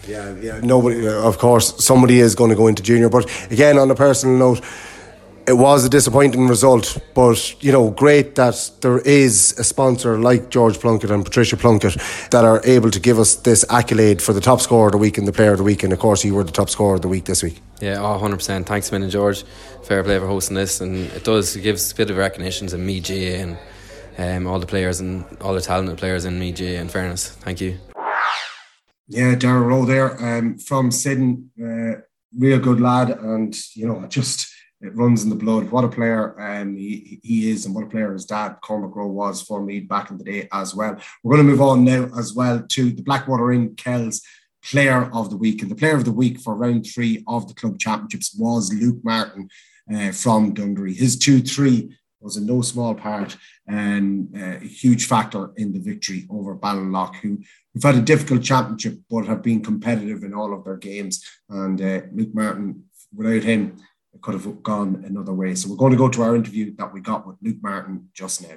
Yeah, 0.07 0.35
yeah. 0.39 0.59
Nobody, 0.61 1.07
of 1.07 1.39
course, 1.39 1.83
somebody 1.83 2.19
is 2.19 2.35
going 2.35 2.51
to 2.51 2.55
go 2.55 2.67
into 2.67 2.83
junior. 2.83 3.09
But 3.09 3.25
again, 3.51 3.79
on 3.79 3.89
a 3.89 3.95
personal 3.95 4.37
note 4.37 4.61
it 5.47 5.53
was 5.53 5.85
a 5.85 5.89
disappointing 5.89 6.47
result, 6.47 6.97
but 7.13 7.63
you 7.63 7.71
know, 7.71 7.91
great 7.91 8.35
that 8.35 8.71
there 8.81 8.99
is 8.99 9.53
a 9.59 9.63
sponsor 9.63 10.17
like 10.17 10.49
George 10.49 10.79
Plunkett 10.79 11.11
and 11.11 11.23
Patricia 11.23 11.55
Plunkett 11.55 11.97
that 12.31 12.43
are 12.43 12.61
able 12.65 12.89
to 12.89 12.99
give 12.99 13.19
us 13.19 13.35
this 13.35 13.63
accolade 13.69 14.21
for 14.21 14.33
the 14.33 14.41
top 14.41 14.59
scorer 14.59 14.87
of 14.87 14.93
the 14.93 14.97
week 14.97 15.17
and 15.17 15.27
the 15.27 15.31
player 15.31 15.51
of 15.51 15.59
the 15.59 15.63
week. 15.63 15.83
And 15.83 15.93
of 15.93 15.99
course, 15.99 16.23
you 16.23 16.33
were 16.33 16.43
the 16.43 16.51
top 16.51 16.69
scorer 16.69 16.95
of 16.95 17.01
the 17.01 17.07
week 17.07 17.25
this 17.25 17.43
week. 17.43 17.61
Yeah, 17.79 17.99
oh, 17.99 18.19
100%. 18.19 18.65
Thanks, 18.65 18.91
Min 18.91 19.03
and 19.03 19.11
George. 19.11 19.43
Fair 19.83 20.03
play 20.03 20.17
for 20.17 20.27
hosting 20.27 20.55
this, 20.55 20.81
and 20.81 21.05
it 21.11 21.23
does 21.23 21.55
it 21.55 21.61
gives 21.61 21.91
a 21.91 21.95
bit 21.95 22.09
of 22.09 22.17
recognition 22.17 22.67
to 22.67 22.77
Meath, 22.77 23.07
GAA, 23.07 23.13
and 23.43 23.57
um, 24.17 24.47
all 24.51 24.59
the 24.59 24.65
players 24.65 24.99
and 24.99 25.25
all 25.41 25.53
the 25.53 25.61
talented 25.61 25.97
players 25.97 26.25
in 26.25 26.39
Meath, 26.39 26.57
GAA. 26.57 26.81
In 26.81 26.89
fairness, 26.89 27.29
thank 27.29 27.61
you. 27.61 27.77
Yeah, 29.07 29.35
Darragh 29.35 29.67
Rowe 29.67 29.85
there 29.85 30.37
um, 30.37 30.57
from 30.57 30.89
Syddan, 30.89 31.51
uh, 31.61 32.01
real 32.35 32.57
good 32.57 32.81
lad, 32.81 33.11
and 33.11 33.55
you 33.75 33.85
know, 33.85 34.03
just 34.07 34.54
it 34.85 34.95
runs 34.95 35.23
in 35.23 35.29
the 35.29 35.35
blood. 35.35 35.71
What 35.71 35.83
a 35.83 35.89
player 35.89 36.39
um, 36.39 36.75
he, 36.75 37.19
he 37.23 37.49
is, 37.49 37.65
and 37.65 37.73
what 37.73 37.83
a 37.83 37.89
player 37.89 38.13
his 38.13 38.25
dad, 38.25 38.57
Cormac 38.61 38.95
Rowe, 38.95 39.07
was 39.07 39.41
for 39.41 39.61
Meath 39.61 39.87
back 39.87 40.11
in 40.11 40.17
the 40.17 40.23
day 40.23 40.47
as 40.51 40.75
well. 40.75 40.97
We're 41.23 41.35
going 41.35 41.45
to 41.45 41.51
move 41.51 41.61
on 41.61 41.83
now 41.83 42.09
as 42.17 42.33
well 42.33 42.61
to 42.61 42.91
the 42.91 43.03
Blackwater 43.03 43.51
Inn 43.51 43.75
Kells 43.75 44.21
Player 44.63 45.09
of 45.13 45.29
the 45.29 45.37
Week. 45.37 45.61
And 45.61 45.71
the 45.71 45.75
Player 45.75 45.95
of 45.95 46.05
the 46.05 46.11
Week 46.11 46.39
for 46.39 46.55
round 46.55 46.85
three 46.85 47.23
of 47.27 47.47
the 47.47 47.53
club 47.53 47.79
championships 47.79 48.35
was 48.37 48.73
Luke 48.73 49.03
Martin 49.03 49.49
uh, 49.93 50.11
from 50.11 50.53
Dunderry. 50.53 50.95
His 50.95 51.17
2 51.17 51.41
3 51.41 51.95
was 52.21 52.37
in 52.37 52.47
no 52.47 52.61
small 52.61 52.95
part 52.95 53.37
and 53.67 54.35
uh, 54.35 54.57
a 54.57 54.67
huge 54.67 55.05
factor 55.05 55.51
in 55.57 55.71
the 55.71 55.79
victory 55.79 56.25
over 56.29 56.55
Ballinlough, 56.55 57.15
who, 57.17 57.39
who've 57.73 57.83
had 57.83 57.95
a 57.95 58.01
difficult 58.01 58.41
championship 58.41 58.97
but 59.09 59.25
have 59.25 59.43
been 59.43 59.61
competitive 59.61 60.23
in 60.23 60.33
all 60.33 60.53
of 60.53 60.63
their 60.63 60.77
games. 60.77 61.23
And 61.49 61.79
uh, 61.79 62.01
Luke 62.11 62.33
Martin, 62.33 62.85
without 63.13 63.43
him, 63.43 63.77
it 64.15 64.21
could 64.21 64.33
have 64.33 64.63
gone 64.63 65.03
another 65.05 65.33
way. 65.33 65.53
So 65.55 65.69
we're 65.69 65.75
going 65.75 65.91
to 65.91 65.97
go 65.97 66.09
to 66.09 66.21
our 66.23 66.35
interview 66.35 66.73
that 66.77 66.93
we 66.93 67.01
got 67.01 67.27
with 67.27 67.35
Luke 67.41 67.57
Martin 67.61 68.09
just 68.13 68.41
now. 68.41 68.55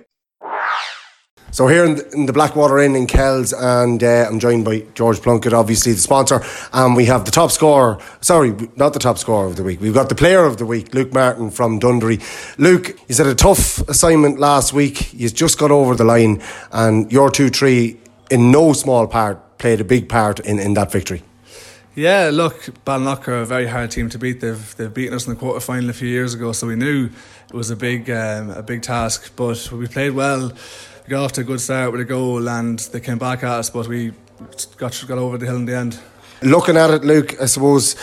So 1.50 1.66
here 1.66 1.84
in 1.84 1.96
the, 1.96 2.10
in 2.10 2.26
the, 2.26 2.32
Blackwater 2.32 2.78
Inn 2.78 2.94
in 2.94 3.06
Kells, 3.06 3.54
and 3.54 4.04
uh, 4.04 4.26
I'm 4.28 4.38
joined 4.38 4.66
by 4.66 4.80
George 4.94 5.20
Plunkett, 5.22 5.54
obviously 5.54 5.92
the 5.92 5.98
sponsor, 5.98 6.42
and 6.74 6.94
we 6.94 7.06
have 7.06 7.24
the 7.24 7.30
top 7.30 7.50
scorer. 7.50 7.98
Sorry, 8.20 8.54
not 8.76 8.92
the 8.92 8.98
top 8.98 9.16
scorer 9.16 9.46
of 9.46 9.56
the 9.56 9.64
week. 9.64 9.80
We've 9.80 9.94
got 9.94 10.10
the 10.10 10.14
player 10.14 10.44
of 10.44 10.58
the 10.58 10.66
week, 10.66 10.94
Luke 10.94 11.12
Martin 11.12 11.50
from 11.50 11.80
Dunderry. 11.80 12.20
Luke, 12.58 12.98
you 13.08 13.16
had 13.16 13.26
a 13.26 13.34
tough 13.34 13.78
assignment 13.88 14.38
last 14.38 14.74
week. 14.74 15.12
You 15.14 15.30
just 15.30 15.58
got 15.58 15.70
over 15.70 15.96
the 15.96 16.04
line, 16.04 16.42
and 16.70 17.10
your 17.10 17.30
two 17.30 17.48
three, 17.48 17.98
in 18.30 18.50
no 18.50 18.74
small 18.74 19.06
part, 19.06 19.58
played 19.58 19.80
a 19.80 19.84
big 19.84 20.08
part 20.08 20.40
in, 20.40 20.58
in 20.58 20.74
that 20.74 20.92
victory. 20.92 21.22
Yeah, 21.98 22.30
look, 22.32 22.54
Ballinlough 22.84 23.26
are 23.26 23.40
a 23.40 23.44
very 23.44 23.66
hard 23.66 23.90
team 23.90 24.08
to 24.10 24.18
beat. 24.18 24.40
They've 24.40 24.76
they've 24.76 24.94
beaten 24.94 25.14
us 25.14 25.26
in 25.26 25.34
the 25.34 25.40
quarter 25.40 25.58
final 25.58 25.90
a 25.90 25.92
few 25.92 26.06
years 26.06 26.32
ago, 26.32 26.52
so 26.52 26.68
we 26.68 26.76
knew 26.76 27.10
it 27.48 27.54
was 27.54 27.70
a 27.70 27.76
big 27.76 28.08
um, 28.08 28.50
a 28.50 28.62
big 28.62 28.82
task. 28.82 29.32
But 29.34 29.68
we 29.72 29.88
played 29.88 30.12
well. 30.12 30.50
We 30.50 31.10
got 31.10 31.24
off 31.24 31.32
to 31.32 31.40
a 31.40 31.44
good 31.44 31.60
start 31.60 31.90
with 31.90 32.00
a 32.00 32.04
goal, 32.04 32.48
and 32.48 32.78
they 32.78 33.00
came 33.00 33.18
back 33.18 33.42
at 33.42 33.50
us, 33.50 33.70
but 33.70 33.88
we 33.88 34.12
got 34.76 35.04
got 35.08 35.18
over 35.18 35.38
the 35.38 35.46
hill 35.46 35.56
in 35.56 35.64
the 35.64 35.76
end. 35.76 35.98
Looking 36.40 36.76
at 36.76 36.90
it, 36.90 37.02
Luke, 37.02 37.34
I 37.42 37.46
suppose 37.46 37.96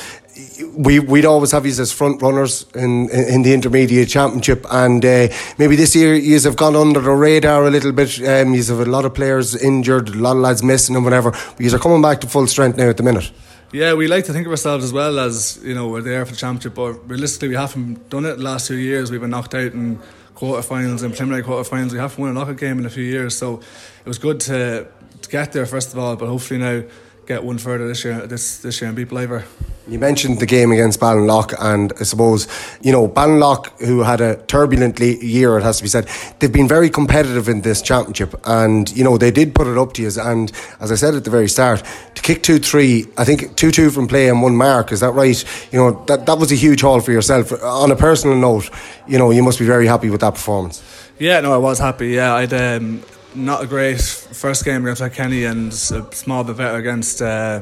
we 0.76 1.00
we'd 1.00 1.24
always 1.24 1.54
have 1.54 1.66
you 1.66 1.72
as 1.72 1.94
front 1.94 2.22
runners 2.22 2.66
in 2.76 3.10
in 3.10 3.44
the 3.44 3.54
intermediate 3.54 4.10
championship, 4.10 4.66
and 4.72 5.06
uh, 5.06 5.30
maybe 5.58 5.78
this 5.78 5.96
year 5.96 6.16
you 6.16 6.38
have 6.42 6.58
gone 6.58 6.76
under 6.76 7.00
the 7.00 7.12
radar 7.12 7.66
a 7.66 7.72
little 7.72 7.94
bit. 7.94 8.20
Um, 8.28 8.56
you 8.56 8.64
have 8.66 8.82
a 8.82 8.92
lot 8.92 9.06
of 9.06 9.14
players 9.14 9.56
injured, 9.56 10.10
a 10.10 10.18
lot 10.18 10.36
of 10.36 10.42
lads 10.42 10.62
missing, 10.64 10.98
and 10.98 11.06
whatever. 11.06 11.32
But 11.32 11.60
you 11.62 11.74
are 11.74 11.80
coming 11.80 12.02
back 12.02 12.20
to 12.22 12.28
full 12.28 12.48
strength 12.48 12.78
now 12.78 12.90
at 12.90 12.98
the 12.98 13.04
minute. 13.04 13.32
Yeah, 13.76 13.96
we 13.96 14.08
like 14.08 14.24
to 14.24 14.32
think 14.32 14.48
of 14.48 14.52
ourselves 14.52 14.86
as 14.86 14.94
well 14.94 15.20
as 15.20 15.60
you 15.62 15.76
know 15.76 15.90
we're 15.90 16.02
there 16.02 16.26
for 16.26 16.32
the 16.32 16.38
championship, 16.38 16.76
but 16.76 16.94
realistically 17.10 17.50
we 17.50 17.56
haven't 17.56 18.10
done 18.10 18.24
it 18.24 18.38
the 18.38 18.44
last 18.44 18.68
two 18.68 18.78
years. 18.78 19.12
We've 19.12 19.20
been 19.20 19.32
knocked 19.32 19.54
out 19.54 19.74
in 19.74 20.00
quarterfinals 20.34 21.04
and 21.04 21.14
preliminary 21.14 21.44
quarterfinals. 21.44 21.92
We 21.92 21.98
haven't 21.98 22.18
won 22.18 22.30
a 22.30 22.34
knockout 22.34 22.56
game 22.56 22.80
in 22.80 22.86
a 22.86 22.90
few 22.90 23.04
years, 23.04 23.38
so 23.38 23.56
it 23.60 24.08
was 24.08 24.18
good 24.18 24.40
to, 24.40 24.88
to 25.24 25.30
get 25.30 25.52
there 25.52 25.66
first 25.66 25.92
of 25.92 26.00
all. 26.00 26.16
But 26.16 26.28
hopefully 26.30 26.62
now 26.62 26.84
get 27.26 27.44
one 27.44 27.58
further 27.58 27.88
this 27.88 28.04
year, 28.04 28.28
this 28.28 28.58
this 28.60 28.82
year 28.82 28.90
and 28.90 28.96
beat 28.96 29.10
Ballivor. 29.10 29.44
You 29.88 30.00
mentioned 30.00 30.40
the 30.40 30.48
game 30.48 30.72
against 30.72 31.00
Ballinlough, 31.00 31.54
and 31.60 31.94
I 32.00 32.04
suppose 32.04 32.48
you 32.82 32.92
know 32.92 33.08
Ballinlough, 33.08 33.86
who 33.86 34.02
had 34.02 34.20
a 34.22 34.38
turbulent 34.48 35.00
year, 35.00 35.58
it 35.58 35.64
has 35.64 35.78
to 35.78 35.84
be 35.84 35.90
said, 35.90 36.08
they've 36.40 36.52
been 36.52 36.68
very 36.68 36.90
competitive 36.90 37.48
in 37.48 37.62
this 37.62 37.82
championship, 37.82 38.34
and 38.46 38.90
you 38.98 39.04
know 39.04 39.18
they 39.18 39.32
did 39.32 39.54
put 39.54 39.68
it 39.68 39.78
up 39.78 39.94
to 39.94 40.02
you. 40.02 40.10
And 40.20 40.52
as 40.80 40.92
I 40.92 40.96
said 40.96 41.14
at 41.14 41.24
the 41.24 41.30
very 41.30 41.48
start, 41.48 41.84
to 42.16 42.22
kick 42.22 42.42
two 42.42 42.60
three, 42.60 43.06
I 43.18 43.26
think 43.26 43.56
two 43.56 43.72
two 43.72 43.92
from 43.92 44.08
play 44.08 44.28
and 44.30 44.42
one 44.42 44.56
mark, 44.56 44.92
is 44.92 45.02
that 45.02 45.12
right? 45.12 45.44
You 45.72 45.80
know 45.80 46.04
that 46.06 46.26
that 46.26 46.38
was 46.38 46.52
a 46.52 46.56
huge 46.56 46.82
haul 46.82 47.02
for 47.02 47.12
yourself. 47.12 47.52
On 47.64 47.92
a 47.92 47.96
personal 47.96 48.38
note, 48.38 48.70
you 49.08 49.18
know 49.18 49.32
you 49.32 49.44
must 49.44 49.60
be 49.60 49.66
very 49.66 49.88
happy 49.88 50.10
with 50.10 50.22
that 50.22 50.34
performance. 50.34 50.82
Yeah, 51.20 51.40
no, 51.42 51.54
I 51.54 51.58
was 51.58 51.80
happy. 51.80 52.10
Yeah, 52.10 52.34
I'd 52.36 52.54
um, 52.54 53.02
not 53.36 53.64
a 53.64 53.68
great 53.68 54.02
first 54.02 54.66
game 54.66 54.86
against 54.86 55.14
Kenny 55.14 55.44
and 55.44 55.72
a 55.72 55.74
small 56.14 56.44
bit 56.44 56.58
better 56.58 56.78
against. 56.78 57.22
Uh, 57.22 57.62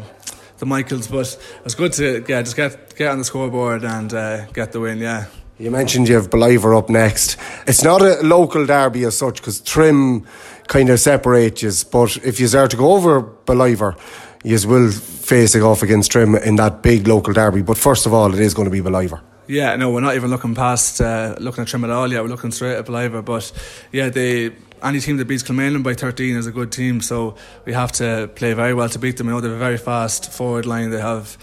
the 0.64 0.70
Michaels, 0.70 1.08
but 1.08 1.28
it 1.28 1.64
was 1.64 1.76
good 1.76 1.92
to 1.94 2.24
yeah, 2.28 2.42
just 2.42 2.56
get 2.56 2.96
get 2.96 3.12
on 3.12 3.18
the 3.18 3.26
scoreboard 3.26 3.84
and 3.84 4.14
uh, 4.14 4.46
get 4.48 4.72
the 4.72 4.80
win. 4.80 5.00
Yeah. 5.00 5.26
You 5.60 5.72
mentioned 5.72 6.10
you 6.10 6.16
have 6.16 6.30
Ballivor 6.30 6.78
up 6.78 6.90
next. 6.90 7.38
It's 7.68 7.84
not 7.84 8.02
a 8.02 8.22
local 8.24 8.66
derby 8.66 9.04
as 9.04 9.18
such 9.18 9.36
because 9.36 9.62
Trim 9.62 10.26
kind 10.68 10.90
of 10.90 11.00
separates 11.00 11.62
you, 11.62 11.72
but 11.92 12.18
if 12.18 12.40
you 12.40 12.48
start 12.48 12.72
to 12.72 12.78
go 12.78 12.94
over 12.94 13.22
Ballivor, 13.22 13.98
you 14.44 14.58
will 14.68 14.92
face 14.92 15.54
it 15.54 15.62
off 15.62 15.84
against 15.84 16.12
Trim 16.12 16.36
in 16.36 16.56
that 16.56 16.82
big 16.82 17.08
local 17.08 17.34
derby. 17.34 17.62
But 17.62 17.78
first 17.78 18.06
of 18.06 18.14
all, 18.14 18.34
it 18.34 18.40
is 18.40 18.54
going 18.54 18.66
to 18.66 18.72
be 18.72 18.82
Ballivor. 18.82 19.22
Yeah, 19.48 19.76
no, 19.76 19.92
we're 19.92 20.02
not 20.02 20.16
even 20.16 20.30
looking 20.30 20.56
past 20.56 21.02
uh, 21.02 21.36
looking 21.40 21.64
at 21.64 21.68
Trim 21.68 21.84
at 21.84 21.90
all 21.90 22.12
yet. 22.12 22.24
We're 22.24 22.30
looking 22.30 22.52
straight 22.52 22.78
at 22.78 22.86
Ballivor, 22.86 23.24
but 23.24 23.52
yeah, 23.92 24.10
they 24.10 24.54
any 24.84 25.00
team 25.00 25.18
that 25.18 25.26
beats 25.26 25.44
Kilmainham 25.44 25.84
by 25.84 25.94
13 25.94 26.36
is 26.36 26.48
a 26.48 26.52
good 26.52 26.72
team. 26.72 27.02
So 27.02 27.36
we 27.66 27.74
have 27.74 27.92
to 27.94 28.30
play 28.36 28.54
very 28.54 28.74
well 28.74 28.90
to 28.90 29.00
beat 29.00 29.18
them. 29.18 29.28
You 29.28 29.34
know, 29.34 29.42
they 29.42 29.48
have 29.48 29.58
a 29.58 29.60
very 29.60 29.78
fast 29.78 30.32
forward 30.32 30.66
line. 30.66 30.90
They 30.90 31.02
have 31.02 31.38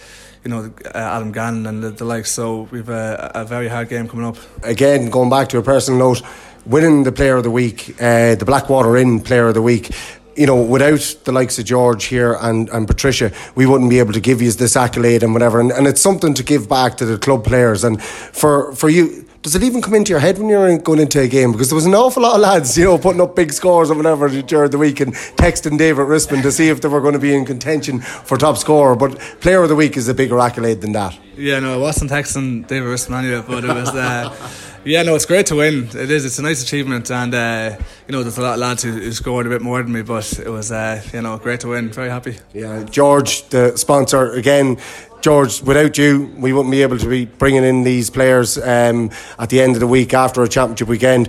you 0.44 0.50
know, 0.50 0.72
uh, 0.87 0.98
Adam 0.98 1.33
Gannon 1.33 1.66
and 1.66 1.83
the, 1.83 1.90
the 1.90 2.05
like. 2.05 2.26
So 2.26 2.62
we've 2.70 2.88
a, 2.88 3.33
a, 3.35 3.44
very 3.44 3.68
hard 3.68 3.88
game 3.88 4.09
coming 4.09 4.26
up. 4.26 4.37
Again, 4.62 5.11
going 5.11 5.31
back 5.31 5.48
to 5.50 5.59
a 5.59 5.62
personal 5.62 5.98
note, 5.98 6.22
winning 6.64 7.03
the 7.03 7.12
Player 7.12 7.37
of 7.37 7.44
the 7.44 7.50
Week, 7.50 7.90
uh, 8.00 8.35
the 8.37 8.44
Blackwater 8.44 8.96
Inn 8.96 9.20
Player 9.20 9.48
of 9.48 9.55
the 9.55 9.62
Week. 9.62 9.90
You 10.37 10.46
know, 10.46 10.62
without 10.62 11.16
the 11.24 11.33
likes 11.33 11.59
of 11.59 11.66
George 11.66 12.05
here 12.05 12.38
and, 12.40 12.70
and 12.70 12.87
Patricia, 12.87 13.33
we 13.57 13.66
wouldn't 13.66 13.90
be 13.90 13.98
able 13.98 14.12
to 14.14 14.20
give 14.20 14.40
you 14.40 14.50
this 14.53 14.76
accolade 14.76 15.22
and 15.22 15.35
whatever. 15.35 15.61
And, 15.61 15.70
and 15.72 15.87
it's 15.87 16.00
something 16.00 16.33
to 16.35 16.42
give 16.42 16.68
back 16.68 16.96
to 16.98 17.05
the 17.05 17.18
club 17.18 17.44
players. 17.44 17.85
And 17.85 18.03
for, 18.03 18.74
for 18.74 18.88
you, 18.88 19.26
does 19.42 19.55
it 19.55 19.62
even 19.62 19.81
come 19.81 19.94
into 19.94 20.11
your 20.11 20.20
head 20.20 20.38
when 20.38 20.48
you're 20.48 20.79
going 20.79 21.00
into 21.00 21.20
a 21.20 21.26
game? 21.26 21.53
Because 21.53 21.70
there 21.70 21.74
was 21.74 21.87
an 21.87 21.94
awful 21.94 22.22
lot 22.22 22.35
of 22.35 22.40
lads, 22.40 22.76
you 22.76 22.85
know, 22.85 22.98
putting 22.98 23.22
up 23.22 23.35
big 23.35 23.53
scores 23.53 23.90
or 23.90 23.94
whatever 23.94 24.29
during 24.29 24.70
the 24.70 24.76
week 24.79 25.00
and 25.00 25.14
texting 25.14 25.79
David 25.79 26.07
Rispin 26.07 26.42
to 26.42 26.53
see 26.53 26.68
if 26.68 26.83
they 26.83 26.88
were 26.88 27.00
going 27.00 27.14
to 27.14 27.18
be 27.18 27.35
in 27.35 27.46
contention 27.46 28.00
for 28.00 28.37
top 28.37 28.59
scorer. 28.59 28.94
But 28.96 29.18
player 29.40 29.62
of 29.62 29.70
the 29.70 29.76
week 29.76 29.96
is 29.96 30.09
a 30.09 30.14
bigger 30.14 30.38
accolade 30.38 30.83
than 30.83 30.92
that. 30.92 31.18
Yeah, 31.37 31.59
no, 31.61 31.74
I 31.74 31.76
wasn't 31.79 32.11
texting 32.11 32.66
David 32.66 32.88
Rispin 32.88 33.14
anyway, 33.18 33.42
but 33.46 33.64
it 33.64 33.68
was. 33.68 33.88
Uh, 33.88 34.37
yeah, 34.84 35.02
no, 35.02 35.14
it's 35.14 35.26
great 35.26 35.46
to 35.46 35.56
win. 35.56 35.88
It 35.88 36.10
is. 36.10 36.24
It's 36.24 36.38
a 36.38 36.42
nice 36.42 36.62
achievement, 36.62 37.10
and 37.10 37.34
uh, 37.34 37.76
you 38.06 38.12
know, 38.12 38.22
there's 38.22 38.38
a 38.38 38.42
lot 38.42 38.54
of 38.54 38.60
lads 38.60 38.82
who, 38.82 38.92
who, 38.92 39.12
scored 39.12 39.46
a 39.46 39.50
bit 39.50 39.60
more 39.60 39.82
than 39.82 39.92
me, 39.92 40.02
but 40.02 40.38
it 40.38 40.48
was, 40.48 40.72
uh, 40.72 41.02
you 41.12 41.22
know, 41.22 41.36
great 41.38 41.60
to 41.60 41.68
win. 41.68 41.90
Very 41.90 42.08
happy. 42.08 42.38
Yeah, 42.54 42.84
George, 42.84 43.48
the 43.50 43.76
sponsor, 43.76 44.32
again, 44.32 44.78
George, 45.20 45.60
without 45.62 45.98
you, 45.98 46.32
we 46.38 46.52
wouldn't 46.52 46.70
be 46.70 46.82
able 46.82 46.98
to 46.98 47.08
be 47.08 47.26
bringing 47.26 47.64
in 47.64 47.82
these 47.82 48.08
players 48.08 48.56
um, 48.56 49.10
at 49.38 49.50
the 49.50 49.60
end 49.60 49.76
of 49.76 49.80
the 49.80 49.86
week 49.86 50.14
after 50.14 50.42
a 50.42 50.48
championship 50.48 50.88
weekend. 50.88 51.28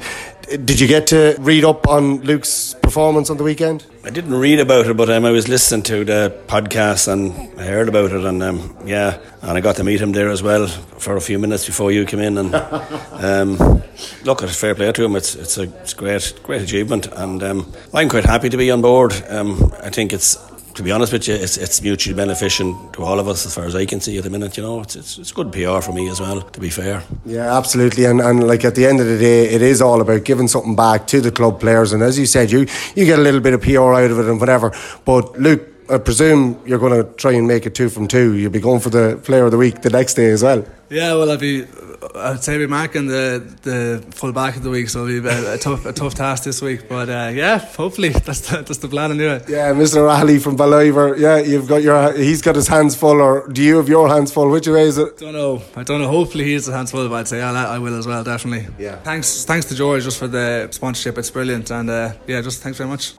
Did 0.57 0.79
you 0.79 0.87
get 0.87 1.07
to 1.07 1.35
read 1.39 1.63
up 1.63 1.87
on 1.87 2.21
Luke's 2.21 2.75
performance 2.81 3.29
on 3.29 3.37
the 3.37 3.43
weekend? 3.43 3.85
I 4.03 4.09
didn't 4.09 4.33
read 4.33 4.59
about 4.59 4.87
it, 4.87 4.97
but 4.97 5.09
um, 5.09 5.25
I 5.25 5.31
was 5.31 5.47
listening 5.47 5.83
to 5.83 6.03
the 6.03 6.37
podcast 6.47 7.07
and 7.07 7.31
I 7.59 7.63
heard 7.63 7.87
about 7.87 8.11
it, 8.11 8.23
and 8.25 8.43
um, 8.43 8.75
yeah, 8.85 9.19
and 9.41 9.51
I 9.51 9.61
got 9.61 9.77
to 9.77 9.83
meet 9.83 10.01
him 10.01 10.11
there 10.11 10.29
as 10.29 10.43
well 10.43 10.67
for 10.67 11.15
a 11.15 11.21
few 11.21 11.39
minutes 11.39 11.65
before 11.65 11.91
you 11.91 12.05
came 12.05 12.19
in. 12.19 12.37
And 12.37 12.55
um, 13.11 13.83
look, 14.23 14.43
it's 14.43 14.59
fair 14.59 14.75
play 14.75 14.91
to 14.91 15.05
him. 15.05 15.15
It's 15.15 15.35
it's 15.35 15.57
a 15.57 15.63
it's 15.81 15.93
great 15.93 16.33
great 16.43 16.61
achievement, 16.61 17.07
and 17.07 17.41
um, 17.43 17.71
I'm 17.93 18.09
quite 18.09 18.25
happy 18.25 18.49
to 18.49 18.57
be 18.57 18.71
on 18.71 18.81
board. 18.81 19.13
Um, 19.29 19.73
I 19.81 19.89
think 19.89 20.11
it's 20.13 20.37
to 20.75 20.83
be 20.83 20.91
honest 20.91 21.13
with 21.13 21.27
you, 21.27 21.35
it's, 21.35 21.57
it's 21.57 21.81
mutually 21.81 22.15
beneficial 22.15 22.89
to 22.93 23.03
all 23.03 23.19
of 23.19 23.27
us 23.27 23.45
as 23.45 23.55
far 23.55 23.65
as 23.65 23.75
I 23.75 23.85
can 23.85 23.99
see 23.99 24.17
at 24.17 24.23
the 24.23 24.29
minute. 24.29 24.57
You 24.57 24.63
know, 24.63 24.81
it's, 24.81 24.95
it's, 24.95 25.17
it's 25.17 25.31
good 25.31 25.51
PR 25.51 25.79
for 25.79 25.93
me 25.93 26.09
as 26.09 26.19
well, 26.19 26.41
to 26.41 26.59
be 26.59 26.69
fair. 26.69 27.03
Yeah, 27.25 27.57
absolutely. 27.57 28.05
And, 28.05 28.21
and 28.21 28.47
like 28.47 28.65
at 28.65 28.75
the 28.75 28.85
end 28.85 28.99
of 28.99 29.07
the 29.07 29.17
day, 29.17 29.49
it 29.49 29.61
is 29.61 29.81
all 29.81 30.01
about 30.01 30.23
giving 30.23 30.47
something 30.47 30.75
back 30.75 31.07
to 31.07 31.21
the 31.21 31.31
club 31.31 31.59
players. 31.59 31.93
And 31.93 32.03
as 32.03 32.17
you 32.17 32.25
said, 32.25 32.51
you, 32.51 32.67
you 32.95 33.05
get 33.05 33.19
a 33.19 33.21
little 33.21 33.41
bit 33.41 33.53
of 33.53 33.61
PR 33.61 33.93
out 33.93 34.11
of 34.11 34.19
it 34.19 34.25
and 34.25 34.39
whatever. 34.39 34.71
But 35.05 35.39
Luke, 35.39 35.67
I 35.89 35.97
presume 35.97 36.61
you're 36.65 36.79
going 36.79 37.03
to 37.03 37.11
try 37.15 37.33
and 37.33 37.47
make 37.47 37.65
it 37.65 37.75
two 37.75 37.89
from 37.89 38.07
two. 38.07 38.35
You'll 38.35 38.51
be 38.51 38.61
going 38.61 38.79
for 38.79 38.89
the 38.89 39.19
player 39.23 39.45
of 39.45 39.51
the 39.51 39.57
week 39.57 39.81
the 39.81 39.89
next 39.89 40.13
day 40.13 40.31
as 40.31 40.41
well. 40.41 40.65
Yeah, 40.89 41.15
well, 41.15 41.31
I'll 41.31 41.37
be 41.37 41.65
I'd 42.15 42.43
say 42.43 42.57
we're 42.57 42.67
marking 42.67 43.07
the 43.07 43.43
the 43.61 44.03
full 44.11 44.31
back 44.31 44.55
of 44.55 44.63
the 44.63 44.69
week, 44.69 44.89
so 44.89 45.07
it'll 45.07 45.21
be 45.21 45.29
a, 45.29 45.53
a 45.53 45.57
tough 45.57 45.85
a 45.85 45.93
tough 45.93 46.15
task 46.15 46.43
this 46.43 46.61
week. 46.61 46.89
But 46.89 47.09
uh, 47.09 47.31
yeah, 47.33 47.59
hopefully 47.59 48.09
that's 48.25 48.41
the, 48.49 48.57
that's 48.57 48.77
the 48.79 48.87
plan 48.87 49.11
anyway. 49.11 49.43
Yeah, 49.47 49.73
Mr. 49.73 49.97
O'Reilly 49.97 50.39
from 50.39 50.57
Ballivor. 50.57 51.17
Yeah, 51.17 51.37
you've 51.37 51.67
got 51.67 51.83
your 51.83 52.13
he's 52.13 52.41
got 52.41 52.55
his 52.55 52.67
hands 52.67 52.95
full, 52.95 53.21
or 53.21 53.47
do 53.49 53.61
you 53.61 53.77
have 53.77 53.89
your 53.89 54.07
hands 54.09 54.31
full? 54.31 54.49
Which 54.49 54.67
way 54.67 54.83
is 54.83 54.97
it? 54.97 55.17
Don't 55.17 55.33
know. 55.33 55.61
I 55.75 55.83
don't 55.83 56.01
know. 56.01 56.07
Hopefully 56.07 56.45
he's 56.45 56.65
his 56.65 56.73
hands 56.73 56.91
full, 56.91 57.07
but 57.09 57.15
I'd 57.15 57.27
say 57.27 57.37
yeah, 57.37 57.51
I 57.51 57.77
will 57.77 57.97
as 57.97 58.07
well, 58.07 58.23
definitely. 58.23 58.67
Yeah. 58.79 58.97
Thanks, 58.97 59.45
thanks 59.45 59.65
to 59.67 59.75
George 59.75 60.03
just 60.03 60.17
for 60.17 60.27
the 60.27 60.69
sponsorship. 60.71 61.17
It's 61.17 61.29
brilliant, 61.29 61.69
and 61.71 61.89
uh, 61.89 62.13
yeah, 62.27 62.41
just 62.41 62.61
thanks 62.61 62.77
very 62.77 62.89
much. 62.89 63.13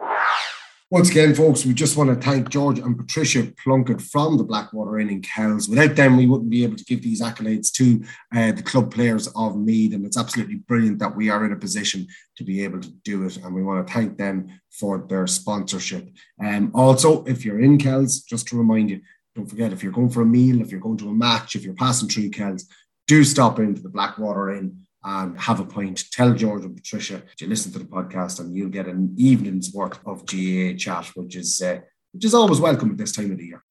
Once 0.93 1.09
again, 1.09 1.35
folks, 1.35 1.65
we 1.65 1.73
just 1.73 1.97
want 1.97 2.11
to 2.11 2.17
thank 2.17 2.51
George 2.51 2.79
and 2.79 2.99
Patricia 2.99 3.51
Plunkett 3.65 3.99
from 3.99 4.37
the 4.37 4.45
Blackwater 4.45 4.99
Inn 4.99 5.09
in 5.09 5.23
Kells. 5.23 5.67
Without 5.67 5.97
them, 5.97 6.19
we 6.19 6.27
wouldn't 6.27 6.51
be 6.51 6.65
able 6.65 6.77
to 6.77 6.85
give 6.85 7.01
these 7.01 7.23
accolades 7.23 7.73
to 7.73 8.05
uh, 8.37 8.53
the 8.53 8.63
club 8.63 8.93
players 8.93 9.27
of 9.29 9.57
Meath, 9.57 9.95
And 9.95 10.05
it's 10.05 10.19
absolutely 10.19 10.57
brilliant 10.57 10.99
that 10.99 11.17
we 11.17 11.31
are 11.31 11.47
in 11.47 11.53
a 11.53 11.57
position 11.57 12.07
to 12.37 12.45
be 12.45 12.63
able 12.63 12.79
to 12.79 12.91
do 13.07 13.25
it. 13.25 13.39
And 13.39 13.55
we 13.55 13.63
want 13.63 13.87
to 13.87 13.91
thank 13.91 14.19
them 14.19 14.61
for 14.71 15.07
their 15.09 15.27
sponsorship. 15.27 16.11
Um, 16.45 16.71
also, 16.75 17.25
if 17.25 17.43
you're 17.43 17.61
in 17.61 17.79
Kells, 17.79 18.21
just 18.21 18.49
to 18.49 18.59
remind 18.59 18.91
you, 18.91 19.01
don't 19.35 19.49
forget 19.49 19.73
if 19.73 19.83
you're 19.83 19.93
going 19.93 20.11
for 20.11 20.21
a 20.21 20.27
meal, 20.27 20.61
if 20.61 20.71
you're 20.71 20.79
going 20.79 20.99
to 20.99 21.09
a 21.09 21.15
match, 21.15 21.57
if 21.57 21.65
you're 21.65 21.73
passing 21.73 22.11
through 22.11 22.29
Kells, 22.29 22.69
do 23.09 23.25
stop 23.25 23.59
into 23.59 23.81
the 23.81 23.89
Blackwater 23.89 24.51
Inn 24.51 24.82
and 25.05 25.38
have 25.41 25.61
a 25.61 25.65
point. 25.65 26.05
Tell 26.12 26.33
George 26.35 26.65
and 26.65 26.77
Patricia 26.77 27.23
to 27.37 27.49
listen 27.49 27.73
to 27.73 27.79
the 27.79 27.85
podcast, 27.85 28.41
and 28.41 28.57
you'll 28.57 28.69
get 28.69 28.87
an 28.87 29.15
evening's 29.17 29.73
worth 29.73 29.99
of 30.07 30.27
GAA 30.27 30.77
chat, 30.77 31.11
which 31.15 31.37
is 31.37 31.61
uh, 31.61 31.79
which 32.12 32.25
is 32.25 32.35
always 32.35 32.61
welcome 32.61 32.91
at 32.91 32.99
this 32.99 33.12
time 33.12 33.31
of 33.33 33.38
the 33.38 33.47
year. 33.47 33.65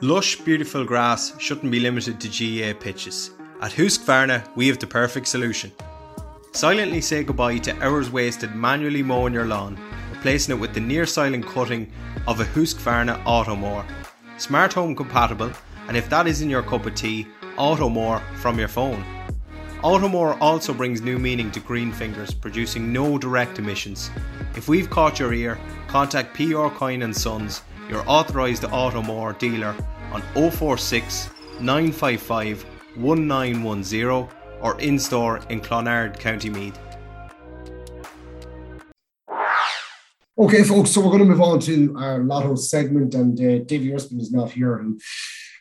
Lush, 0.00 0.36
beautiful 0.36 0.84
grass 0.84 1.32
shouldn't 1.38 1.70
be 1.70 1.78
limited 1.78 2.20
to 2.20 2.28
GAA 2.28 2.78
pitches. 2.78 3.30
At 3.60 3.70
Husqvarna, 3.70 4.44
we 4.56 4.66
have 4.66 4.80
the 4.80 4.86
perfect 4.88 5.28
solution. 5.28 5.70
Silently 6.50 7.00
say 7.00 7.22
goodbye 7.22 7.58
to 7.58 7.80
hours 7.80 8.10
wasted 8.10 8.54
manually 8.54 9.02
mowing 9.02 9.32
your 9.32 9.46
lawn, 9.46 9.78
replacing 10.10 10.56
it 10.56 10.60
with 10.60 10.74
the 10.74 10.80
near 10.80 11.06
silent 11.06 11.46
cutting 11.46 11.90
of 12.26 12.40
a 12.40 12.44
Husqvarna 12.44 13.22
Automower. 13.24 13.84
Smart 14.38 14.72
home 14.72 14.96
compatible, 14.96 15.52
and 15.86 15.96
if 15.96 16.10
that 16.10 16.26
isn't 16.26 16.50
your 16.50 16.62
cup 16.62 16.84
of 16.84 16.94
tea, 16.96 17.28
Automower 17.56 18.22
from 18.36 18.58
your 18.58 18.68
phone. 18.68 19.04
Automower 19.82 20.38
also 20.40 20.72
brings 20.72 21.02
new 21.02 21.18
meaning 21.18 21.50
to 21.50 21.60
green 21.60 21.92
fingers, 21.92 22.32
producing 22.32 22.92
no 22.92 23.18
direct 23.18 23.58
emissions. 23.58 24.10
If 24.54 24.68
we've 24.68 24.88
caught 24.88 25.18
your 25.18 25.34
ear, 25.34 25.58
contact 25.88 26.34
PR 26.34 26.68
Coyne 26.68 27.02
and 27.02 27.16
Sons, 27.16 27.62
your 27.88 28.04
authorised 28.06 28.62
Automower 28.62 29.38
dealer 29.38 29.74
on 30.12 30.22
046 30.50 31.30
955 31.60 32.64
1910 32.96 34.28
or 34.60 34.80
in 34.80 34.98
store 34.98 35.40
in 35.48 35.60
Clonard, 35.60 36.18
County 36.18 36.48
Meath. 36.48 36.78
Okay, 40.38 40.64
folks, 40.64 40.90
so 40.90 41.00
we're 41.00 41.08
going 41.08 41.18
to 41.18 41.24
move 41.24 41.42
on 41.42 41.60
to 41.60 41.94
our 41.98 42.20
lotto 42.20 42.54
segment, 42.54 43.14
and 43.14 43.38
uh, 43.38 43.64
Davy 43.64 43.92
Erskine 43.92 44.20
is 44.20 44.32
not 44.32 44.50
here, 44.50 44.78
who 44.78 44.98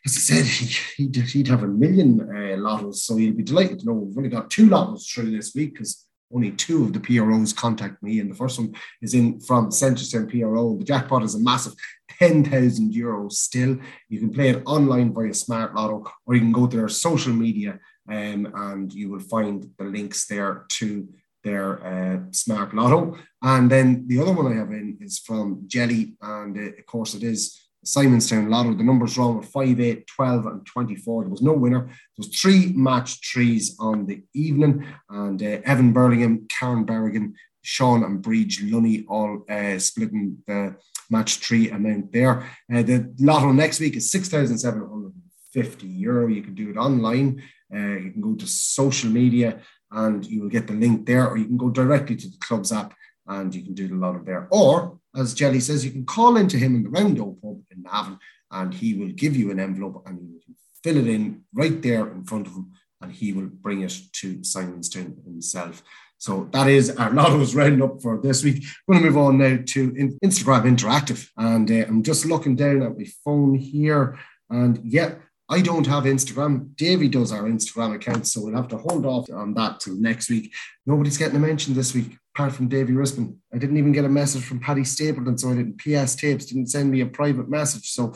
as 0.06 0.18
I 0.18 0.20
said, 0.20 0.46
he, 0.46 1.06
would 1.06 1.16
he'd 1.16 1.48
have 1.48 1.64
a 1.64 1.68
million 1.68 2.22
uh, 2.22 2.58
lottos, 2.58 2.96
so 2.96 3.18
he'll 3.18 3.34
be 3.34 3.44
delighted 3.44 3.80
to 3.80 3.86
know 3.86 3.94
we've 3.94 4.18
only 4.18 4.30
got 4.30 4.50
two 4.50 4.68
lottos 4.68 5.12
through 5.12 5.32
this 5.32 5.54
week 5.54 5.74
because 5.74 6.08
only 6.34 6.52
two 6.52 6.86
of 6.86 6.94
the 6.94 7.00
PROs 7.00 7.54
contact 7.54 8.02
me, 8.02 8.20
and 8.20 8.32
the 8.32 8.36
first 8.36 8.58
one 8.58 8.74
is 9.02 9.14
in 9.14 9.40
from 9.42 9.70
Centrestown 9.70 10.30
PRO. 10.30 10.78
The 10.78 10.86
jackpot 10.86 11.24
is 11.24 11.36
a 11.36 11.40
massive 11.40 11.74
10,000 12.20 12.94
euros 12.94 13.34
still. 13.34 13.78
You 14.10 14.20
can 14.20 14.32
play 14.32 14.50
it 14.50 14.64
online 14.66 15.14
via 15.14 15.34
Smart 15.34 15.76
Lotto, 15.76 16.10
or 16.26 16.36
you 16.36 16.42
can 16.42 16.52
go 16.52 16.68
to 16.68 16.78
their 16.78 16.90
social 16.90 17.34
media 17.34 17.80
um, 18.10 18.52
and 18.56 18.94
you 18.94 19.10
will 19.10 19.20
find 19.20 19.70
the 19.78 19.86
links 19.86 20.26
there 20.28 20.66
to 20.70 21.08
their 21.44 21.86
uh, 21.86 22.20
Smart 22.32 22.74
Lotto. 22.74 23.18
And 23.42 23.70
then 23.70 24.08
the 24.08 24.20
other 24.20 24.34
one 24.34 24.52
I 24.52 24.56
have 24.56 24.72
in 24.72 24.98
is 25.02 25.20
from 25.20 25.64
Jelly, 25.68 26.16
and 26.22 26.58
uh, 26.58 26.80
of 26.80 26.86
course 26.86 27.14
it 27.14 27.24
is 27.24 27.61
Simonstown 27.86 28.50
Lotto. 28.50 28.74
The 28.74 28.84
numbers 28.84 29.18
wrong 29.18 29.38
were 29.38 29.44
5, 29.44 29.80
8, 29.80 30.08
12, 30.08 30.46
and 30.46 30.66
24. 30.66 31.24
There 31.24 31.30
was 31.30 31.42
no 31.42 31.54
winner. 31.54 31.86
There 31.86 31.96
was 32.18 32.28
three 32.28 32.74
match 32.74 33.22
trees 33.22 33.76
on 33.80 34.06
the 34.06 34.24
evening, 34.34 34.86
and 35.10 35.42
uh, 35.42 35.62
Evan 35.66 35.94
Burlingham, 35.94 36.48
Karen 36.48 36.86
Berrigan, 36.86 37.34
Sean 37.64 38.04
and 38.04 38.22
Breach 38.22 38.62
Lunny 38.64 39.06
all 39.08 39.46
uh, 39.50 39.78
splitting 39.78 40.38
the 40.48 40.76
match 41.10 41.40
tree 41.40 41.70
amount 41.70 42.12
there. 42.12 42.50
Uh, 42.74 42.82
the 42.82 43.14
lotto 43.20 43.52
next 43.52 43.80
week 43.80 43.96
is 43.96 44.12
6,750 44.12 45.88
euro. 45.88 46.28
You 46.28 46.42
can 46.42 46.56
do 46.56 46.70
it 46.70 46.78
online. 46.78 47.44
Uh, 47.74 47.98
you 47.98 48.12
can 48.12 48.22
go 48.22 48.36
to 48.36 48.48
social 48.48 49.10
media 49.10 49.60
and 49.92 50.26
you 50.26 50.42
will 50.42 50.50
get 50.50 50.68
the 50.68 50.74
link 50.74 51.06
there, 51.06 51.28
or 51.28 51.38
you 51.38 51.46
can 51.46 51.58
go 51.58 51.70
directly 51.70 52.16
to 52.16 52.28
the 52.28 52.38
club's 52.40 52.72
app 52.72 52.94
and 53.28 53.54
you 53.54 53.62
can 53.62 53.74
do 53.74 53.88
the 53.88 53.96
lotto 53.96 54.24
there. 54.24 54.48
Or 54.52 55.00
as 55.16 55.34
Jelly 55.34 55.60
says, 55.60 55.86
you 55.86 55.92
can 55.92 56.06
call 56.06 56.38
into 56.38 56.58
him 56.58 56.76
in 56.76 56.84
the 56.84 56.90
Roundel 56.90 57.38
pub 57.42 57.62
in 57.86 58.20
and 58.52 58.74
he 58.74 58.94
will 58.94 59.12
give 59.12 59.36
you 59.36 59.52
an 59.52 59.60
envelope 59.60 60.04
and 60.06 60.20
you 60.20 60.40
can 60.46 60.56
fill 60.84 60.98
it 60.98 61.08
in 61.08 61.44
right 61.54 61.82
there 61.82 62.08
in 62.12 62.24
front 62.24 62.48
of 62.48 62.54
him 62.54 62.72
and 63.02 63.12
he 63.12 63.34
will 63.34 63.48
bring 63.48 63.82
it 63.82 63.98
to 64.14 64.38
Simonstown 64.38 65.24
himself. 65.24 65.84
So 66.18 66.48
that 66.52 66.68
is 66.68 66.96
our 66.98 67.10
lotto's 67.14 67.56
roundup 67.56 68.02
for 68.02 68.20
this 68.22 68.44
week. 68.44 68.64
We're 68.88 68.96
going 68.96 69.06
to 69.06 69.10
move 69.10 69.18
on 69.18 69.38
now 69.40 69.58
to 69.66 69.92
Instagram 70.24 70.64
Interactive. 70.64 71.28
And 71.38 71.70
uh, 71.72 71.86
I'm 71.88 72.04
just 72.04 72.26
looking 72.26 72.56
down 72.56 72.84
at 72.84 72.98
my 72.98 73.06
phone 73.26 73.56
here. 73.56 74.20
And 74.50 74.80
yeah, 74.84 75.16
I 75.50 75.62
don't 75.62 75.88
have 75.88 76.04
Instagram. 76.04 76.76
Davey 76.76 77.08
does 77.08 77.32
our 77.32 77.44
Instagram 77.44 77.96
account, 77.96 78.28
so 78.28 78.42
we'll 78.42 78.56
have 78.56 78.70
to 78.70 78.78
hold 78.78 79.06
off 79.06 79.30
on 79.32 79.54
that 79.56 79.80
till 79.80 79.96
next 79.96 80.30
week. 80.30 80.54
Nobody's 80.86 81.18
getting 81.18 81.38
a 81.38 81.40
mention 81.40 81.74
this 81.74 81.94
week 81.94 82.18
apart 82.34 82.54
from 82.54 82.68
Davy 82.68 82.94
Rispin. 82.94 83.36
I 83.54 83.58
didn't 83.58 83.78
even 83.78 83.92
get 83.92 84.06
a 84.06 84.10
message 84.10 84.44
from 84.44 84.60
Paddy 84.60 84.84
Stapleton, 84.84 85.38
so 85.38 85.52
I 85.52 85.56
didn't. 85.56 85.78
PS 85.78 86.16
Tapes 86.16 86.46
didn't 86.46 86.68
send 86.68 86.90
me 86.92 87.02
a 87.02 87.06
private 87.06 87.50
message, 87.50 87.90
so 87.92 88.14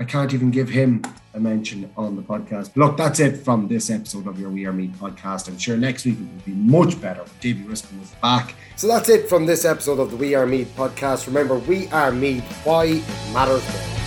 I 0.00 0.04
can't 0.04 0.32
even 0.32 0.50
give 0.50 0.68
him 0.68 1.02
a 1.34 1.40
mention 1.40 1.90
on 1.96 2.16
the 2.16 2.22
podcast. 2.22 2.76
Look, 2.76 2.96
that's 2.96 3.20
it 3.20 3.44
from 3.44 3.68
this 3.68 3.90
episode 3.90 4.26
of 4.26 4.38
your 4.38 4.50
We 4.50 4.64
Are 4.64 4.72
Meath 4.72 4.96
podcast. 4.98 5.48
I'm 5.48 5.58
sure 5.58 5.76
next 5.76 6.04
week 6.04 6.16
it 6.18 6.20
will 6.20 6.42
be 6.46 6.52
much 6.52 7.00
better. 7.00 7.24
Davy 7.40 7.64
Rispin 7.64 8.00
is 8.02 8.10
back. 8.22 8.54
So 8.76 8.86
that's 8.86 9.08
it 9.08 9.28
from 9.28 9.44
this 9.44 9.64
episode 9.64 9.98
of 9.98 10.10
the 10.10 10.16
We 10.16 10.34
Are 10.34 10.46
Meath 10.46 10.72
podcast. 10.76 11.26
Remember, 11.26 11.58
we 11.58 11.88
are 11.88 12.12
Meath. 12.12 12.44
Why 12.64 12.84
it 12.84 13.04
matters 13.32 13.64
more. 13.72 13.97